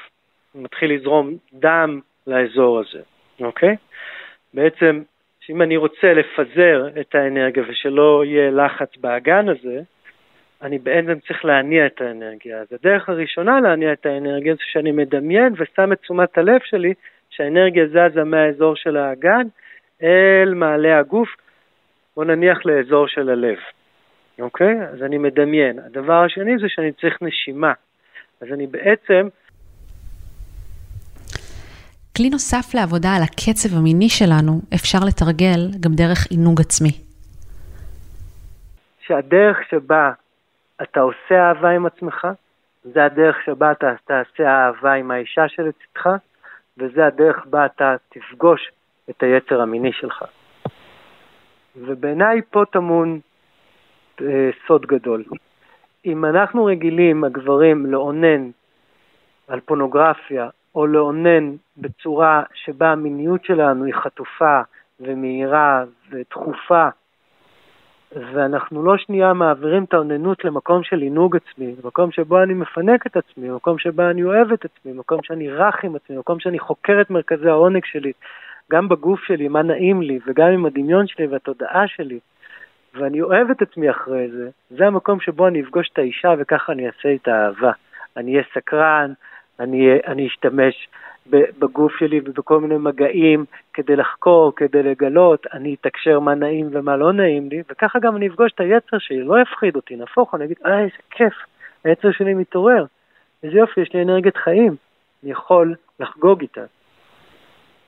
מתחיל 0.54 0.94
לזרום 0.94 1.36
דם 1.52 2.00
לאזור 2.26 2.80
הזה, 2.80 3.02
אוקיי? 3.40 3.76
בעצם, 4.54 5.02
אם 5.50 5.62
אני 5.62 5.76
רוצה 5.76 6.12
לפזר 6.14 6.88
את 7.00 7.14
האנרגיה 7.14 7.62
ושלא 7.68 8.22
יהיה 8.26 8.50
לחץ 8.50 8.96
באגן 8.96 9.48
הזה, 9.48 9.80
אני 10.62 10.78
בעצם 10.78 11.18
צריך 11.28 11.44
להניע 11.44 11.86
את 11.86 12.00
האנרגיה. 12.00 12.58
אז 12.58 12.66
הדרך 12.72 13.08
הראשונה 13.08 13.60
להניע 13.60 13.92
את 13.92 14.06
האנרגיה 14.06 14.54
זה 14.54 14.60
שאני 14.72 14.92
מדמיין 14.92 15.52
ושם 15.56 15.92
את 15.92 16.00
תשומת 16.00 16.38
הלב 16.38 16.60
שלי 16.64 16.94
שהאנרגיה 17.36 17.84
זזה 17.86 18.24
מהאזור 18.24 18.76
של 18.76 18.96
האגן 18.96 19.46
אל 20.02 20.54
מעלה 20.54 20.98
הגוף, 20.98 21.28
בוא 22.16 22.24
נניח 22.24 22.58
לאזור 22.66 23.08
של 23.08 23.28
הלב, 23.28 23.58
אוקיי? 24.38 24.82
אז 24.92 25.02
אני 25.02 25.18
מדמיין. 25.18 25.78
הדבר 25.78 26.24
השני 26.24 26.58
זה 26.58 26.68
שאני 26.68 26.92
צריך 26.92 27.22
נשימה. 27.22 27.72
אז 28.40 28.48
אני 28.52 28.66
בעצם... 28.66 29.28
כלי 32.16 32.30
נוסף 32.30 32.74
לעבודה 32.74 33.08
על 33.16 33.22
הקצב 33.22 33.78
המיני 33.78 34.08
שלנו 34.08 34.60
אפשר 34.74 34.98
לתרגל 35.06 35.60
גם 35.80 35.90
דרך 35.94 36.26
עינוג 36.30 36.60
עצמי. 36.60 36.92
שהדרך 39.06 39.58
שבה 39.70 40.12
אתה 40.82 41.00
עושה 41.00 41.48
אהבה 41.48 41.70
עם 41.70 41.86
עצמך, 41.86 42.26
זה 42.84 43.04
הדרך 43.04 43.36
שבה 43.46 43.72
אתה 43.72 43.94
תעשה 44.04 44.48
אהבה 44.48 44.92
עם 44.92 45.10
האישה 45.10 45.48
שלצדך, 45.48 46.08
וזה 46.78 47.06
הדרך 47.06 47.46
בה 47.46 47.66
אתה 47.66 47.96
תפגוש 48.08 48.70
את 49.10 49.22
היצר 49.22 49.60
המיני 49.60 49.92
שלך. 49.92 50.24
ובעיניי 51.76 52.40
פה 52.50 52.64
טמון 52.70 53.20
אה, 54.20 54.50
סוד 54.66 54.86
גדול. 54.86 55.24
אם 56.06 56.24
אנחנו 56.24 56.64
רגילים, 56.64 57.24
הגברים, 57.24 57.86
לאונן 57.86 58.50
על 59.48 59.60
פונוגרפיה, 59.60 60.48
או 60.74 60.86
לאונן 60.86 61.56
בצורה 61.76 62.42
שבה 62.54 62.92
המיניות 62.92 63.44
שלנו 63.44 63.84
היא 63.84 63.94
חטופה 63.94 64.60
ומהירה 65.00 65.84
ודחופה, 66.10 66.88
ואנחנו 68.16 68.82
לא 68.82 68.96
שנייה 68.96 69.32
מעבירים 69.32 69.84
את 69.84 69.94
האוננות 69.94 70.44
למקום 70.44 70.82
של 70.82 71.00
עינוג 71.00 71.36
עצמי, 71.36 71.74
למקום 71.84 72.12
שבו 72.12 72.42
אני 72.42 72.54
מפנק 72.54 73.06
את 73.06 73.16
עצמי, 73.16 73.48
למקום 73.48 73.78
שבו 73.78 74.02
אני 74.02 74.24
אוהב 74.24 74.52
את 74.52 74.64
עצמי, 74.64 74.92
למקום 74.92 75.22
שאני 75.22 75.50
רך 75.50 75.84
עם 75.84 75.96
עצמי, 75.96 76.16
למקום 76.16 76.40
שאני 76.40 76.58
חוקר 76.58 77.00
את 77.00 77.10
מרכזי 77.10 77.48
העונג 77.48 77.84
שלי, 77.84 78.12
גם 78.72 78.88
בגוף 78.88 79.20
שלי, 79.24 79.48
מה 79.48 79.62
נעים 79.62 80.02
לי, 80.02 80.18
וגם 80.26 80.48
עם 80.48 80.66
הדמיון 80.66 81.06
שלי 81.06 81.26
והתודעה 81.26 81.88
שלי, 81.88 82.18
ואני 82.94 83.22
אוהב 83.22 83.50
את 83.50 83.62
עצמי 83.62 83.90
אחרי 83.90 84.28
זה, 84.30 84.48
זה 84.70 84.86
המקום 84.86 85.20
שבו 85.20 85.48
אני 85.48 85.62
אפגוש 85.62 85.90
את 85.92 85.98
האישה 85.98 86.34
וככה 86.38 86.72
אני 86.72 86.86
אעשה 86.86 87.14
את 87.14 87.28
האהבה. 87.28 87.72
אני 88.16 88.32
אהיה 88.32 88.44
סקרן, 88.54 89.12
אני, 89.60 89.98
אני 90.06 90.26
אשתמש 90.26 90.88
בגוף 91.30 91.92
שלי 91.98 92.20
ובכל 92.24 92.60
מיני 92.60 92.76
מגעים 92.76 93.44
כדי 93.72 93.96
לחקור, 93.96 94.52
כדי 94.56 94.82
לגלות, 94.82 95.46
אני 95.52 95.74
אתקשר 95.74 96.20
מה 96.20 96.34
נעים 96.34 96.68
ומה 96.72 96.96
לא 96.96 97.12
נעים 97.12 97.48
לי, 97.48 97.62
וככה 97.70 97.98
גם 97.98 98.16
אני 98.16 98.28
אפגוש 98.28 98.52
את 98.52 98.60
היצר 98.60 98.98
שלי, 98.98 99.22
לא 99.22 99.40
יפחיד 99.42 99.76
אותי, 99.76 99.96
נהפוך, 99.96 100.34
אני 100.34 100.44
אגיד, 100.44 100.56
אה, 100.66 100.80
איזה 100.80 100.92
כיף, 101.10 101.34
היצר 101.84 102.12
שלי 102.12 102.34
מתעורר, 102.34 102.84
איזה 103.42 103.56
יופי, 103.56 103.80
יש 103.80 103.94
לי 103.94 104.02
אנרגיית 104.02 104.36
חיים, 104.36 104.76
אני 105.22 105.32
יכול 105.32 105.74
לחגוג 106.00 106.40
איתה. 106.40 106.64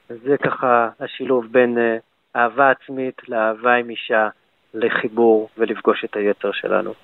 זה 0.09 0.37
ככה 0.37 0.89
השילוב 1.01 1.47
בין 1.51 1.79
uh, 1.79 2.01
אהבה 2.37 2.71
עצמית 2.71 3.29
לאהבה 3.29 3.75
עם 3.75 3.91
אישה, 3.91 4.29
לחיבור 4.75 5.49
ולפגוש 5.59 6.05
את 6.05 6.17
היצר 6.17 6.53
שלנו. 6.53 6.95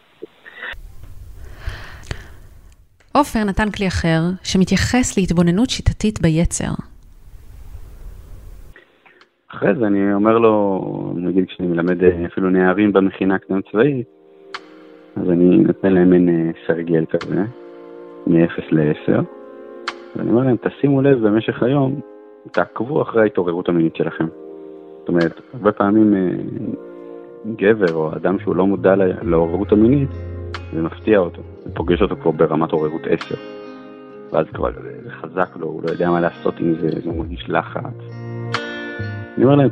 עופר 3.16 3.44
נתן 3.44 3.70
כלי 3.70 3.88
אחר 3.88 4.20
שמתייחס 4.42 5.18
להתבוננות 5.18 5.70
שיטתית 5.70 6.20
ביצר. 6.22 6.72
אחרי 9.52 9.74
זה 9.74 9.86
אני 9.86 10.14
אומר 10.14 10.38
לו, 10.38 11.12
נגיד 11.16 11.44
כשאני 11.48 11.68
מלמד 11.68 12.04
אה, 12.04 12.26
אפילו 12.26 12.50
נערים 12.50 12.92
במכינה 12.92 13.38
קטנה 13.38 13.58
צבאית, 13.70 14.06
אז 15.16 15.30
אני 15.30 15.56
נותן 15.56 15.92
להם 15.92 16.10
מין 16.10 16.28
אה, 16.28 16.50
סרגל 16.66 17.04
כזה, 17.10 17.42
מ-0 18.26 18.62
ל-10, 18.70 19.22
ואני 20.16 20.30
אומר 20.30 20.42
להם, 20.42 20.56
תשימו 20.56 21.02
לב 21.02 21.26
במשך 21.26 21.62
היום, 21.62 22.00
תעקבו 22.50 23.02
אחרי 23.02 23.22
ההתעוררות 23.22 23.68
המינית 23.68 23.96
שלכם. 23.96 24.26
זאת 24.98 25.08
אומרת, 25.08 25.40
הרבה 25.54 25.72
פעמים 25.72 26.14
אה, 26.14 26.30
גבר 27.56 27.94
או 27.94 28.16
אדם 28.16 28.38
שהוא 28.38 28.56
לא 28.56 28.66
מודע 28.66 28.94
לעוררות 29.22 29.72
המינית, 29.72 30.10
זה 30.72 30.82
מפתיע 30.82 31.18
אותו, 31.18 31.42
זה 31.64 31.70
פוגש 31.74 32.02
אותו 32.02 32.16
כבר 32.16 32.30
ברמת 32.30 32.72
עוררות 32.72 33.02
10. 33.06 33.34
ואז 34.32 34.46
כבר 34.54 34.70
זה 35.04 35.10
חזק 35.10 35.56
לו, 35.56 35.66
הוא 35.66 35.82
לא 35.82 35.90
יודע 35.90 36.10
מה 36.10 36.20
לעשות 36.20 36.60
עם 36.60 36.74
זה, 36.80 36.88
הוא 37.04 37.18
מרגיש 37.18 37.44
לחץ. 37.48 37.94
אני 39.36 39.44
אומר 39.44 39.54
להם, 39.54 39.68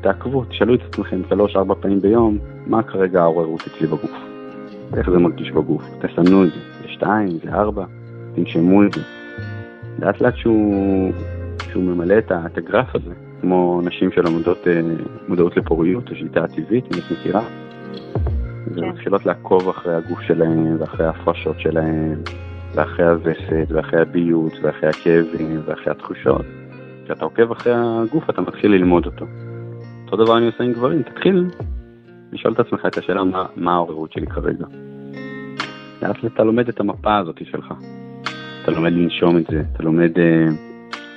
תעקבו, 0.00 0.44
תשאלו 0.44 0.74
את 0.74 0.80
עצמכם 0.88 1.20
שלוש-ארבע 1.28 1.74
פעמים 1.80 2.00
ביום, 2.00 2.38
מה 2.66 2.82
כרגע 2.82 3.22
העוררות 3.22 3.60
אצלי 3.66 3.86
בגוף? 3.86 4.12
איך 4.96 5.10
זה 5.10 5.18
מרגיש 5.18 5.50
בגוף? 5.50 5.82
תסמנו 6.00 6.44
את 6.44 6.48
זה, 6.48 6.60
זה 6.82 6.88
שתיים, 6.88 7.28
זה 7.44 7.54
ארבע, 7.54 7.84
תנשמו 8.34 8.84
את 8.84 8.92
זה. 8.92 9.00
לאט 9.98 10.20
לאט 10.20 10.36
שהוא, 10.36 11.12
שהוא 11.70 11.82
ממלא 11.82 12.18
את 12.18 12.58
הגרף 12.58 12.94
הזה, 12.94 13.12
כמו 13.40 13.80
נשים 13.84 14.12
שלומדות 14.12 14.66
אה, 14.66 14.80
מודעות 15.28 15.56
לפוריות, 15.56 16.10
השיטה 16.10 16.44
הטבעית, 16.44 16.84
אם 16.84 16.98
את 16.98 17.12
מכירה. 17.12 17.42
ומתחילות 18.74 19.22
כן. 19.22 19.28
לעקוב 19.28 19.68
אחרי 19.68 19.94
הגוף 19.94 20.20
שלהם, 20.20 20.76
ואחרי 20.80 21.06
ההפרשות 21.06 21.60
שלהם, 21.60 22.22
ואחרי 22.74 23.06
הווסת, 23.06 23.66
ואחרי 23.68 24.00
הביוט, 24.00 24.52
ואחרי 24.62 24.88
הכאבים, 24.88 25.60
ואחרי 25.64 25.92
התחושות. 25.92 26.44
כשאתה 27.04 27.24
עוקב 27.24 27.50
אחרי 27.52 27.72
הגוף 27.76 28.30
אתה 28.30 28.40
מתחיל 28.40 28.70
ללמוד 28.70 29.06
אותו. 29.06 29.24
אותו 30.04 30.16
דבר 30.24 30.38
אני 30.38 30.46
עושה 30.46 30.64
עם 30.64 30.72
גברים, 30.72 31.02
תתחיל 31.02 31.44
לשאול 32.32 32.52
את 32.52 32.60
עצמך 32.60 32.86
את 32.86 32.98
השאלה 32.98 33.24
מה, 33.24 33.46
מה 33.56 33.74
העוררות 33.74 34.12
שלי 34.12 34.26
כרגע. 34.26 34.66
לאט 36.02 36.22
לאט 36.22 36.32
אתה 36.34 36.44
לומד 36.44 36.68
את 36.68 36.80
המפה 36.80 37.16
הזאת 37.16 37.40
שלך. 37.44 37.74
אתה 38.62 38.70
לומד 38.70 38.92
לנשום 38.92 39.38
את 39.38 39.46
זה, 39.50 39.62
אתה 39.72 39.82
לומד 39.82 40.10
uh, 40.16 40.52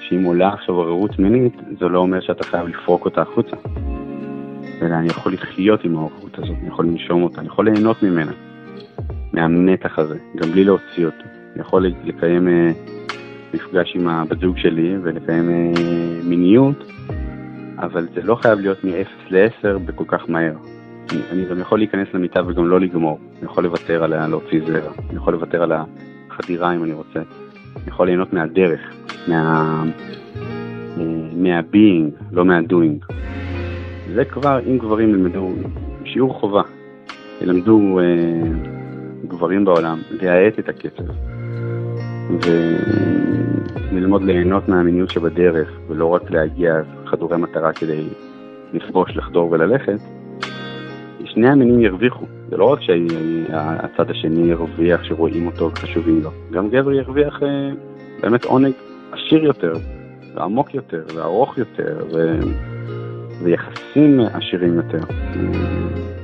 שאם 0.01 0.23
עולה 0.23 0.53
עכשיו 0.53 0.75
עוררות 0.75 1.19
מינית, 1.19 1.53
זה 1.79 1.85
לא 1.85 1.99
אומר 1.99 2.21
שאתה 2.21 2.43
חייב 2.43 2.67
לפרוק 2.67 3.05
אותה 3.05 3.21
החוצה. 3.21 3.55
אלא 4.81 4.95
אני 4.95 5.07
יכול 5.07 5.33
לחיות 5.33 5.83
עם 5.83 5.97
העוררות 5.97 6.37
הזאת, 6.39 6.55
אני 6.61 6.67
יכול 6.67 6.85
לנשום 6.85 7.23
אותה, 7.23 7.39
אני 7.39 7.47
יכול 7.47 7.69
ליהנות 7.69 8.03
ממנה, 8.03 8.31
מהמתח 9.33 9.99
הזה, 9.99 10.17
גם 10.35 10.51
בלי 10.51 10.63
להוציא 10.63 11.05
אותו. 11.05 11.23
אני 11.53 11.61
יכול 11.61 11.85
לקיים 12.03 12.47
uh, 12.47 12.91
מפגש 13.53 13.95
עם 13.95 14.07
הבת 14.07 14.39
זוג 14.39 14.57
שלי 14.57 14.95
ולקיים 15.03 15.73
uh, 15.75 15.79
מיניות, 16.23 16.91
אבל 17.77 18.07
זה 18.13 18.21
לא 18.21 18.35
חייב 18.35 18.59
להיות 18.59 18.83
מ-0 18.83 19.29
ל-10 19.29 19.77
בכל 19.85 20.03
כך 20.07 20.29
מהר. 20.29 20.53
אני, 21.11 21.21
אני 21.31 21.45
גם 21.45 21.59
יכול 21.59 21.79
להיכנס 21.79 22.07
למיטה 22.13 22.41
וגם 22.47 22.67
לא 22.67 22.79
לגמור. 22.79 23.19
אני 23.37 23.45
יכול 23.45 23.63
לוותר 23.63 24.03
על 24.03 24.27
להוציא 24.27 24.61
זרע, 24.67 24.91
אני 25.09 25.17
יכול 25.17 25.33
לוותר 25.33 25.63
על 25.63 25.71
החדירה 25.71 26.75
אם 26.75 26.83
אני 26.83 26.93
רוצה. 26.93 27.19
אני 27.75 27.87
יכול 27.87 28.07
ליהנות 28.07 28.33
מהדרך, 28.33 28.79
מה... 29.27 29.83
אה, 30.99 31.29
מה 31.33 31.53
being, 31.53 32.13
לא 32.31 32.45
מה 32.45 32.60
doing. 32.60 33.05
זה 34.13 34.25
כבר, 34.25 34.59
אם 34.67 34.77
גברים 34.77 35.09
ילמדו, 35.09 35.49
שיעור 36.05 36.33
חובה, 36.33 36.61
ילמדו 37.41 37.99
אה, 37.99 38.05
גברים 39.27 39.65
בעולם 39.65 39.99
להאט 40.09 40.59
את 40.59 40.69
הקצב 40.69 41.03
וללמוד 43.91 44.23
ליהנות 44.23 44.69
מהמיניות 44.69 45.09
שבדרך 45.09 45.69
ולא 45.87 46.05
רק 46.05 46.31
להגיע 46.31 46.75
חדורי 47.05 47.37
מטרה 47.37 47.73
כדי 47.73 48.07
לכבוש, 48.73 49.17
לחדור 49.17 49.51
וללכת, 49.51 49.99
שני 51.25 51.49
המינים 51.49 51.79
ירוויחו. 51.79 52.25
זה 52.49 52.57
לא 52.57 52.65
רק 52.65 52.79
שהצד 52.81 54.09
השני 54.09 54.49
ירוויח 54.49 55.03
שרואים 55.03 55.47
אותו 55.47 55.71
וחשובים 55.71 56.21
לו, 56.23 56.29
גם 56.51 56.69
גבר 56.69 56.91
ירוויח 56.91 57.43
אה, 57.43 57.71
באמת 58.21 58.45
עונג 58.45 58.73
עשיר 59.11 59.43
יותר, 59.43 59.73
ועמוק 60.35 60.73
יותר, 60.73 61.03
וארוך 61.15 61.57
יותר, 61.57 61.97
ו... 62.13 62.39
ויחסים 63.43 64.19
עשירים 64.19 64.75
יותר. 64.75 64.99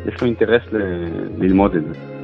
יש 0.07 0.21
לו 0.21 0.27
אינטרס 0.27 0.61
ל... 0.71 0.77
ללמוד 1.37 1.75
את 1.75 1.83
זה. 1.83 2.15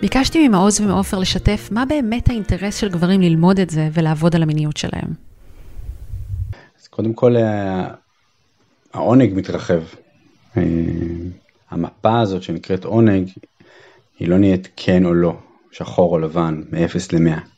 ביקשתי 0.00 0.48
ממעוז 0.48 0.80
ומעופר 0.80 1.18
לשתף 1.18 1.68
מה 1.72 1.84
באמת 1.84 2.28
האינטרס 2.28 2.76
של 2.76 2.88
גברים 2.88 3.20
ללמוד 3.20 3.60
את 3.60 3.70
זה 3.70 3.88
ולעבוד 3.92 4.36
על 4.36 4.42
המיניות 4.42 4.76
שלהם. 4.76 5.08
אז 6.80 6.88
קודם 6.88 7.12
כל, 7.14 7.36
אה, 7.36 7.88
העונג 8.94 9.34
מתרחב. 9.34 9.82
אה, 10.56 10.62
המפה 11.70 12.20
הזאת 12.20 12.42
שנקראת 12.42 12.84
עונג, 12.84 13.28
היא 14.18 14.28
לא 14.28 14.38
נהיית 14.38 14.68
כן 14.76 15.04
או 15.04 15.14
לא, 15.14 15.36
שחור 15.72 16.12
או 16.12 16.18
לבן, 16.18 16.62
מ-0 16.70 17.16
ל-100. 17.16 17.55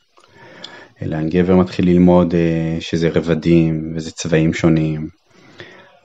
אלא 1.03 1.19
גבר 1.23 1.57
מתחיל 1.57 1.87
ללמוד 1.89 2.35
אה, 2.35 2.77
שזה 2.81 3.09
רבדים 3.15 3.93
וזה 3.97 4.11
צבעים 4.11 4.55
שונים, 4.55 5.09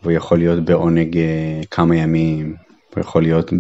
והוא 0.02 0.12
יכול 0.12 0.38
להיות 0.38 0.66
בעונג 0.66 1.18
אה, 1.18 1.62
כמה 1.72 1.96
ימים, 1.96 2.56
הוא 2.94 3.02
יכול 3.02 3.22
להיות 3.22 3.52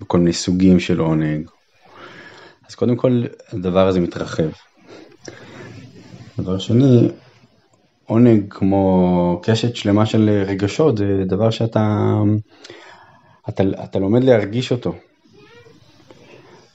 בכל 0.00 0.18
מיני 0.18 0.32
סוגים 0.32 0.80
של 0.80 0.98
עונג. 0.98 1.48
אז 2.68 2.74
קודם 2.74 2.96
כל 2.96 3.22
הדבר 3.52 3.86
הזה 3.88 4.00
מתרחב. 4.00 4.48
דבר 6.38 6.58
שני, 6.58 7.08
עונג 8.04 8.44
כמו 8.50 9.40
קשת 9.42 9.76
שלמה 9.76 10.06
של 10.06 10.44
רגשות 10.46 10.98
זה 10.98 11.22
דבר 11.26 11.50
שאתה 11.50 12.12
אתה, 13.48 13.62
אתה 13.84 13.98
לומד 13.98 14.24
להרגיש 14.24 14.72
אותו. 14.72 14.94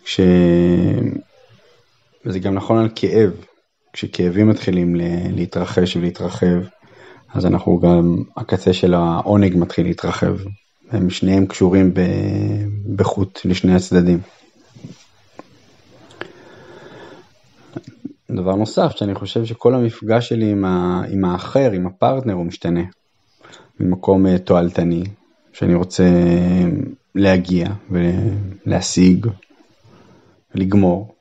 כש... 0.03 0.19
וזה 2.25 2.39
גם 2.39 2.53
נכון 2.53 2.77
על 2.77 2.89
כאב, 2.95 3.31
כשכאבים 3.93 4.49
מתחילים 4.49 4.95
להתרחש 5.35 5.97
ולהתרחב, 5.97 6.61
אז 7.33 7.45
אנחנו 7.45 7.79
גם, 7.79 8.23
הקצה 8.37 8.73
של 8.73 8.93
העונג 8.93 9.57
מתחיל 9.57 9.85
להתרחב. 9.85 10.35
הם 10.91 11.09
שניהם 11.09 11.45
קשורים 11.45 11.93
בחוט 12.95 13.39
לשני 13.45 13.75
הצדדים. 13.75 14.19
דבר 18.31 18.55
נוסף, 18.55 18.91
שאני 18.95 19.15
חושב 19.15 19.45
שכל 19.45 19.75
המפגש 19.75 20.29
שלי 20.29 20.51
עם, 20.51 20.65
ה, 20.65 21.01
עם 21.09 21.25
האחר, 21.25 21.71
עם 21.71 21.87
הפרטנר, 21.87 22.33
הוא 22.33 22.45
משתנה. 22.45 22.81
ממקום 23.79 24.27
אה, 24.27 24.37
תועלתני, 24.37 25.03
שאני 25.53 25.75
רוצה 25.75 26.03
להגיע 27.15 27.67
ולהשיג 27.91 29.27
ולגמור, 30.55 31.15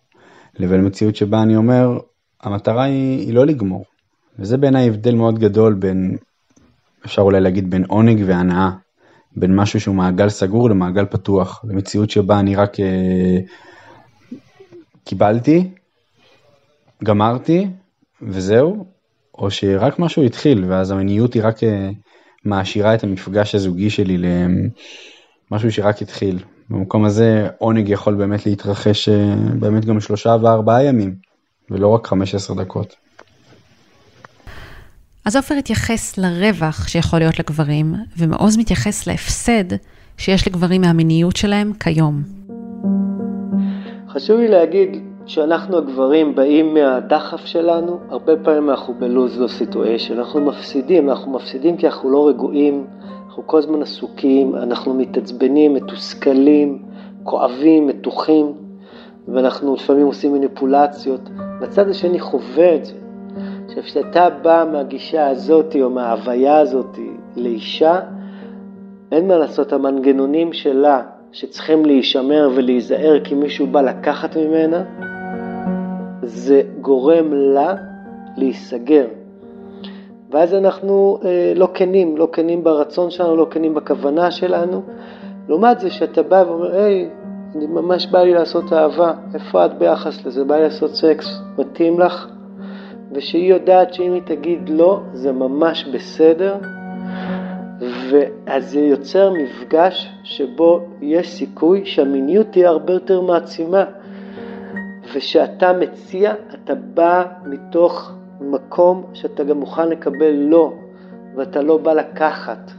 לבין 0.58 0.86
מציאות 0.86 1.16
שבה 1.16 1.42
אני 1.42 1.56
אומר, 1.56 1.98
המטרה 2.42 2.82
היא, 2.84 3.18
היא 3.18 3.34
לא 3.34 3.46
לגמור. 3.46 3.84
וזה 4.38 4.56
בעיניי 4.56 4.88
הבדל 4.88 5.14
מאוד 5.14 5.38
גדול 5.38 5.74
בין, 5.74 6.16
אפשר 7.06 7.22
אולי 7.22 7.40
להגיד 7.40 7.70
בין 7.70 7.84
עונג 7.88 8.22
והנאה, 8.26 8.70
בין 9.36 9.56
משהו 9.56 9.80
שהוא 9.80 9.94
מעגל 9.94 10.28
סגור 10.28 10.70
למעגל 10.70 11.04
פתוח, 11.06 11.64
למציאות 11.68 12.10
שבה 12.10 12.40
אני 12.40 12.56
רק 12.56 12.80
אה, 12.80 13.38
קיבלתי, 15.04 15.70
גמרתי 17.04 17.68
וזהו, 18.22 18.86
או 19.38 19.50
שרק 19.50 19.98
משהו 19.98 20.22
התחיל 20.22 20.64
ואז 20.68 20.90
המיניות 20.90 21.34
היא 21.34 21.42
רק 21.44 21.64
אה, 21.64 21.90
מעשירה 22.44 22.94
את 22.94 23.04
המפגש 23.04 23.54
הזוגי 23.54 23.90
שלי 23.90 24.18
למשהו 24.18 25.72
שרק 25.72 26.02
התחיל. 26.02 26.38
במקום 26.70 27.04
הזה 27.04 27.48
עונג 27.58 27.88
יכול 27.88 28.14
באמת 28.14 28.46
להתרחש 28.46 29.08
אה, 29.08 29.34
באמת 29.58 29.84
גם 29.84 30.00
שלושה 30.00 30.36
וארבעה 30.42 30.84
ימים, 30.84 31.14
ולא 31.70 31.88
רק 31.88 32.06
15 32.06 32.56
דקות. 32.56 32.94
אז 35.24 35.36
עופר 35.36 35.54
התייחס 35.54 36.18
לרווח 36.18 36.88
שיכול 36.88 37.18
להיות 37.18 37.38
לגברים, 37.38 37.94
ומעוז 38.18 38.58
מתייחס 38.58 39.06
להפסד 39.06 39.76
שיש 40.18 40.48
לגברים 40.48 40.80
מהמיניות 40.80 41.36
שלהם 41.36 41.72
כיום. 41.72 42.22
חשוב 44.08 44.40
לי 44.40 44.48
להגיד 44.48 45.02
שאנחנו 45.26 45.78
הגברים 45.78 46.34
באים 46.34 46.74
מהדחף 46.74 47.46
שלנו, 47.46 48.00
הרבה 48.10 48.32
פעמים 48.44 48.70
אנחנו 48.70 48.94
בלוז 48.94 49.38
לא 49.38 49.48
סיטואשן, 49.48 50.18
אנחנו 50.18 50.40
מפסידים, 50.40 51.10
אנחנו 51.10 51.32
מפסידים 51.32 51.76
כי 51.76 51.86
אנחנו 51.86 52.10
לא 52.10 52.28
רגועים, 52.28 52.86
אנחנו 53.30 53.46
כל 53.46 53.58
הזמן 53.58 53.82
עסוקים, 53.82 54.54
אנחנו 54.54 54.94
מתעצבנים, 54.94 55.74
מתוסכלים, 55.74 56.82
כואבים, 57.22 57.86
מתוחים, 57.86 58.52
ואנחנו 59.28 59.74
לפעמים 59.74 60.06
עושים 60.06 60.32
מניפולציות. 60.32 61.20
בצד 61.60 61.88
השני 61.88 62.20
חווה 62.20 62.74
את 62.74 62.84
זה. 62.84 62.94
עכשיו, 63.66 63.82
כשאתה 63.82 64.30
בא 64.30 64.64
מהגישה 64.72 65.28
הזאת 65.28 65.76
או 65.82 65.90
מההוויה 65.90 66.58
הזאת 66.58 66.98
לאישה, 67.36 68.00
אין 69.12 69.28
מה 69.28 69.36
לעשות, 69.36 69.72
המנגנונים 69.72 70.52
שלה 70.52 71.02
שצריכים 71.32 71.84
להישמר 71.84 72.50
ולהיזהר 72.54 73.20
כי 73.24 73.34
מישהו 73.34 73.66
בא 73.66 73.80
לקחת 73.80 74.36
ממנה, 74.36 74.84
זה 76.22 76.62
גורם 76.80 77.32
לה 77.32 77.74
להיסגר. 78.36 79.06
ואז 80.30 80.54
אנחנו 80.54 81.18
אה, 81.24 81.52
לא 81.56 81.68
כנים, 81.74 82.16
לא 82.16 82.28
כנים 82.32 82.64
ברצון 82.64 83.10
שלנו, 83.10 83.36
לא 83.36 83.46
כנים 83.50 83.74
בכוונה 83.74 84.30
שלנו. 84.30 84.82
לעומת 85.48 85.80
זה 85.80 85.90
שאתה 85.90 86.22
בא 86.22 86.44
ואומר, 86.46 86.76
היי, 86.76 87.08
אני 87.56 87.66
ממש 87.66 88.06
בא 88.06 88.22
לי 88.22 88.34
לעשות 88.34 88.72
אהבה, 88.72 89.12
איפה 89.34 89.64
את 89.64 89.78
ביחס 89.78 90.26
לזה? 90.26 90.44
בא 90.44 90.56
לי 90.56 90.62
לעשות 90.62 90.94
סקס, 90.94 91.40
מתאים 91.58 92.00
לך? 92.00 92.26
ושהיא 93.12 93.54
יודעת 93.54 93.94
שאם 93.94 94.12
היא 94.12 94.22
תגיד 94.24 94.68
לא, 94.68 95.00
זה 95.12 95.32
ממש 95.32 95.84
בסדר, 95.84 96.54
ואז 98.10 98.70
זה 98.70 98.80
יוצר 98.80 99.32
מפגש 99.32 100.08
שבו 100.24 100.80
יש 101.00 101.28
סיכוי 101.28 101.86
שהמיניות 101.86 102.46
תהיה 102.50 102.68
הרבה 102.68 102.92
יותר 102.92 103.20
מעצימה. 103.20 103.84
ושאתה 105.14 105.72
מציע, 105.72 106.32
אתה 106.54 106.74
בא 106.74 107.24
מתוך 107.46 108.12
מקום 108.40 109.04
שאתה 109.12 109.44
גם 109.44 109.60
מוכן 109.60 109.88
לקבל 109.88 110.30
לא, 110.30 110.72
ואתה 111.36 111.62
לא 111.62 111.78
בא 111.78 111.92
לקחת. 111.92 112.70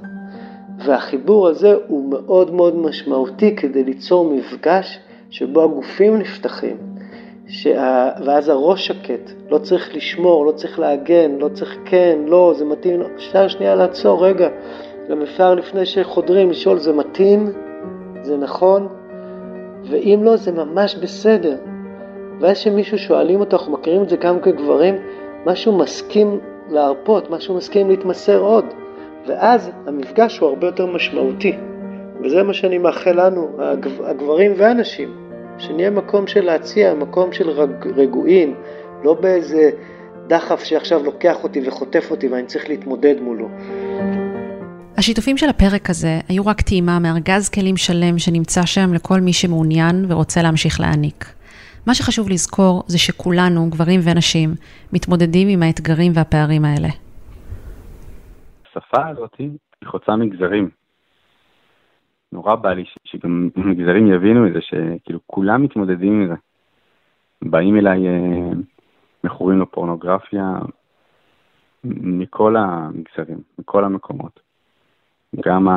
והחיבור 0.85 1.47
הזה 1.47 1.75
הוא 1.87 2.09
מאוד 2.09 2.53
מאוד 2.53 2.75
משמעותי 2.75 3.55
כדי 3.55 3.83
ליצור 3.83 4.33
מפגש 4.33 4.99
שבו 5.29 5.63
הגופים 5.63 6.17
נפתחים, 6.17 6.77
שה... 7.47 8.09
ואז 8.25 8.49
הראש 8.49 8.87
שקט, 8.87 9.31
לא 9.49 9.57
צריך 9.57 9.95
לשמור, 9.95 10.45
לא 10.45 10.51
צריך 10.51 10.79
להגן, 10.79 11.31
לא 11.39 11.49
צריך 11.49 11.77
כן, 11.85 12.19
לא, 12.27 12.53
זה 12.57 12.65
מתאים, 12.65 12.99
לא. 12.99 13.05
אפשר 13.15 13.47
שנייה 13.47 13.75
לעצור, 13.75 14.25
רגע, 14.25 14.49
גם 15.09 15.21
אפשר 15.21 15.55
לפני 15.55 15.85
שחודרים 15.85 16.49
לשאול, 16.49 16.79
זה 16.79 16.93
מתאים, 16.93 17.49
זה 18.21 18.37
נכון, 18.37 18.87
ואם 19.89 20.19
לא, 20.23 20.35
זה 20.35 20.51
ממש 20.51 20.95
בסדר. 20.95 21.57
ואז 22.39 22.57
שמישהו 22.57 22.97
שואלים 22.97 23.39
אותו, 23.39 23.57
אנחנו 23.57 23.71
מכירים 23.71 24.03
את 24.03 24.09
זה 24.09 24.17
גם 24.17 24.39
כגברים, 24.39 24.95
משהו 25.45 25.77
מסכים 25.77 26.39
להרפות, 26.69 27.29
משהו 27.29 27.55
מסכים 27.57 27.89
להתמסר 27.89 28.39
עוד. 28.39 28.65
ואז 29.27 29.71
המפגש 29.87 30.37
הוא 30.37 30.49
הרבה 30.49 30.67
יותר 30.67 30.85
משמעותי. 30.85 31.53
וזה 32.23 32.43
מה 32.43 32.53
שאני 32.53 32.77
מאחל 32.77 33.25
לנו, 33.25 33.49
הגברים 34.03 34.53
והנשים, 34.57 35.09
שנהיה 35.57 35.89
מקום 35.89 36.27
של 36.27 36.45
להציע, 36.45 36.93
מקום 36.93 37.33
של 37.33 37.49
רג, 37.49 37.87
רגועים, 37.95 38.55
לא 39.03 39.13
באיזה 39.13 39.69
דחף 40.27 40.63
שעכשיו 40.63 41.03
לוקח 41.03 41.43
אותי 41.43 41.67
וחוטף 41.67 42.11
אותי 42.11 42.27
ואני 42.27 42.47
צריך 42.47 42.69
להתמודד 42.69 43.15
מולו. 43.21 43.47
השיתופים 44.97 45.37
של 45.37 45.49
הפרק 45.49 45.89
הזה 45.89 46.19
היו 46.29 46.45
רק 46.45 46.61
טעימה 46.61 46.99
מארגז 46.99 47.49
כלים 47.49 47.77
שלם 47.77 48.19
שנמצא 48.19 48.65
שם 48.65 48.93
לכל 48.93 49.19
מי 49.19 49.33
שמעוניין 49.33 50.05
ורוצה 50.07 50.41
להמשיך 50.41 50.79
להעניק. 50.79 51.40
מה 51.87 51.93
שחשוב 51.93 52.29
לזכור 52.29 52.83
זה 52.87 52.97
שכולנו, 52.97 53.69
גברים 53.69 53.99
ונשים, 54.03 54.49
מתמודדים 54.93 55.47
עם 55.47 55.63
האתגרים 55.63 56.11
והפערים 56.15 56.65
האלה. 56.65 56.87
השפה 58.65 59.07
הזאת 59.07 59.35
היא 59.39 59.49
חוצה 59.85 60.15
מגזרים. 60.15 60.69
נורא 62.31 62.55
בא 62.55 62.73
לי 62.73 62.83
שגם 63.03 63.49
מגזרים 63.55 64.13
יבינו 64.13 64.47
את 64.47 64.53
זה, 64.53 64.59
שכאילו 64.61 65.19
כולם 65.25 65.63
מתמודדים 65.63 66.21
עם 66.21 66.27
זה. 66.27 66.35
באים 67.41 67.77
אליי 67.77 68.07
אה, 68.07 68.51
מכורים 69.23 69.61
לפורנוגרפיה 69.61 70.59
מכל 71.83 72.55
המגזרים, 72.57 73.41
מכל 73.59 73.83
המקומות. 73.83 74.39
גם 75.45 75.67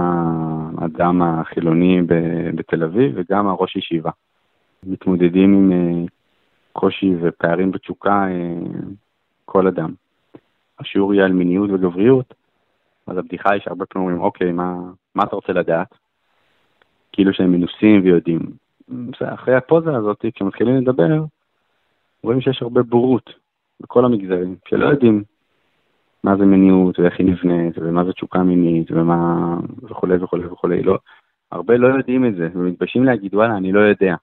האדם 0.79 1.23
החילוני 1.23 2.01
בתל 2.55 2.85
אביב 2.85 3.13
וגם 3.15 3.49
הראש 3.49 3.77
ישיבה. 3.77 4.11
מתמודדים 4.87 5.55
עם 5.55 5.73
אה, 5.73 6.07
קושי 6.73 7.15
ופערים 7.21 7.71
בתשוקה 7.71 8.27
אה, 8.29 8.81
כל 9.45 9.67
אדם. 9.67 9.93
השיעור 10.79 11.15
יהיה 11.15 11.25
על 11.25 11.33
מיניות 11.33 11.71
וגבריות, 11.71 12.35
אז 13.07 13.19
הבדיחה 13.19 13.53
היא 13.53 13.61
שהרבה 13.61 13.87
פעמים 13.87 14.09
אומרים, 14.09 14.25
אוקיי, 14.25 14.53
מה, 14.53 14.77
מה 15.15 15.23
אתה 15.23 15.37
רוצה 15.37 15.53
לדעת? 15.53 15.95
כאילו 17.13 17.33
שהם 17.33 17.53
מנוסים 17.53 18.03
ויודעים. 18.03 18.41
אחרי 19.21 19.55
הפוזה 19.55 19.97
הזאת, 19.97 20.25
כשמתחילים 20.35 20.77
לדבר, 20.77 21.25
רואים 22.23 22.41
שיש 22.41 22.63
הרבה 22.63 22.83
בורות 22.83 23.31
בכל 23.81 24.05
המגזרים, 24.05 24.57
שלא 24.69 24.87
יודעים 24.87 25.25
מה 26.25 26.37
זה 26.37 26.45
מיניות 26.45 27.01
ואיך 27.01 27.19
היא 27.19 27.27
נבנית 27.27 27.79
ומה 27.79 28.05
זה 28.05 28.13
תשוקה 28.13 28.43
מינית 28.43 28.91
ומה 28.91 29.57
וכולי 29.83 30.17
וכולי 30.17 30.47
וכולי. 30.47 30.83
לא, 30.83 30.99
הרבה 31.53 31.77
לא 31.77 31.89
יודעים 31.89 32.27
את 32.27 32.35
זה 32.35 32.49
ומתביישים 32.55 33.05
להגיד 33.05 33.35
וואלה 33.35 33.57
אני 33.57 33.73
לא 33.73 33.81
יודע. 33.81 34.15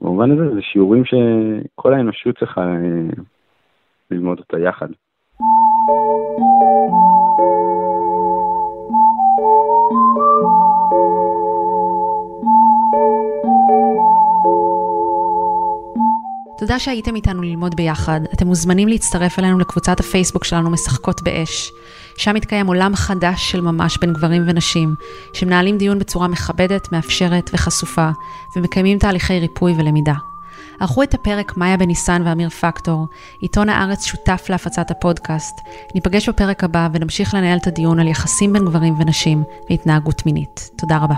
במובן 0.00 0.30
הזה 0.30 0.54
זה 0.54 0.60
שיעורים 0.62 1.02
שכל 1.04 1.94
האנושות 1.94 2.38
צריכה 2.38 2.60
אה, 2.60 3.22
ללמוד 4.10 4.38
אותה 4.38 4.58
יחד. 4.58 4.88
תודה 16.58 16.78
שהייתם 16.78 17.16
איתנו 17.16 17.42
ללמוד 17.42 17.74
ביחד. 17.74 18.20
אתם 18.34 18.46
מוזמנים 18.46 18.88
להצטרף 18.88 19.38
אלינו 19.38 19.58
לקבוצת 19.58 20.00
הפייסבוק 20.00 20.44
שלנו 20.44 20.70
משחקות 20.70 21.22
באש. 21.22 21.72
שם 22.18 22.34
מתקיים 22.34 22.66
עולם 22.66 22.96
חדש 22.96 23.50
של 23.50 23.60
ממש 23.60 23.98
בין 23.98 24.12
גברים 24.12 24.42
ונשים, 24.46 24.94
שמנהלים 25.32 25.78
דיון 25.78 25.98
בצורה 25.98 26.28
מכבדת, 26.28 26.92
מאפשרת 26.92 27.50
וחשופה, 27.54 28.10
ומקיימים 28.56 28.98
תהליכי 28.98 29.40
ריפוי 29.40 29.74
ולמידה. 29.78 30.14
ערכו 30.80 31.02
את 31.02 31.14
הפרק 31.14 31.56
מאיה 31.56 31.76
בניסן 31.76 32.22
ואמיר 32.24 32.48
פקטור, 32.48 33.06
עיתון 33.40 33.68
הארץ 33.68 34.04
שותף 34.04 34.46
להפצת 34.48 34.90
הפודקאסט. 34.90 35.60
ניפגש 35.94 36.28
בפרק 36.28 36.64
הבא 36.64 36.88
ונמשיך 36.92 37.34
לנהל 37.34 37.58
את 37.58 37.66
הדיון 37.66 38.00
על 38.00 38.08
יחסים 38.08 38.52
בין 38.52 38.64
גברים 38.64 38.94
ונשים 39.00 39.42
והתנהגות 39.70 40.26
מינית. 40.26 40.70
תודה 40.76 40.98
רבה. 40.98 41.14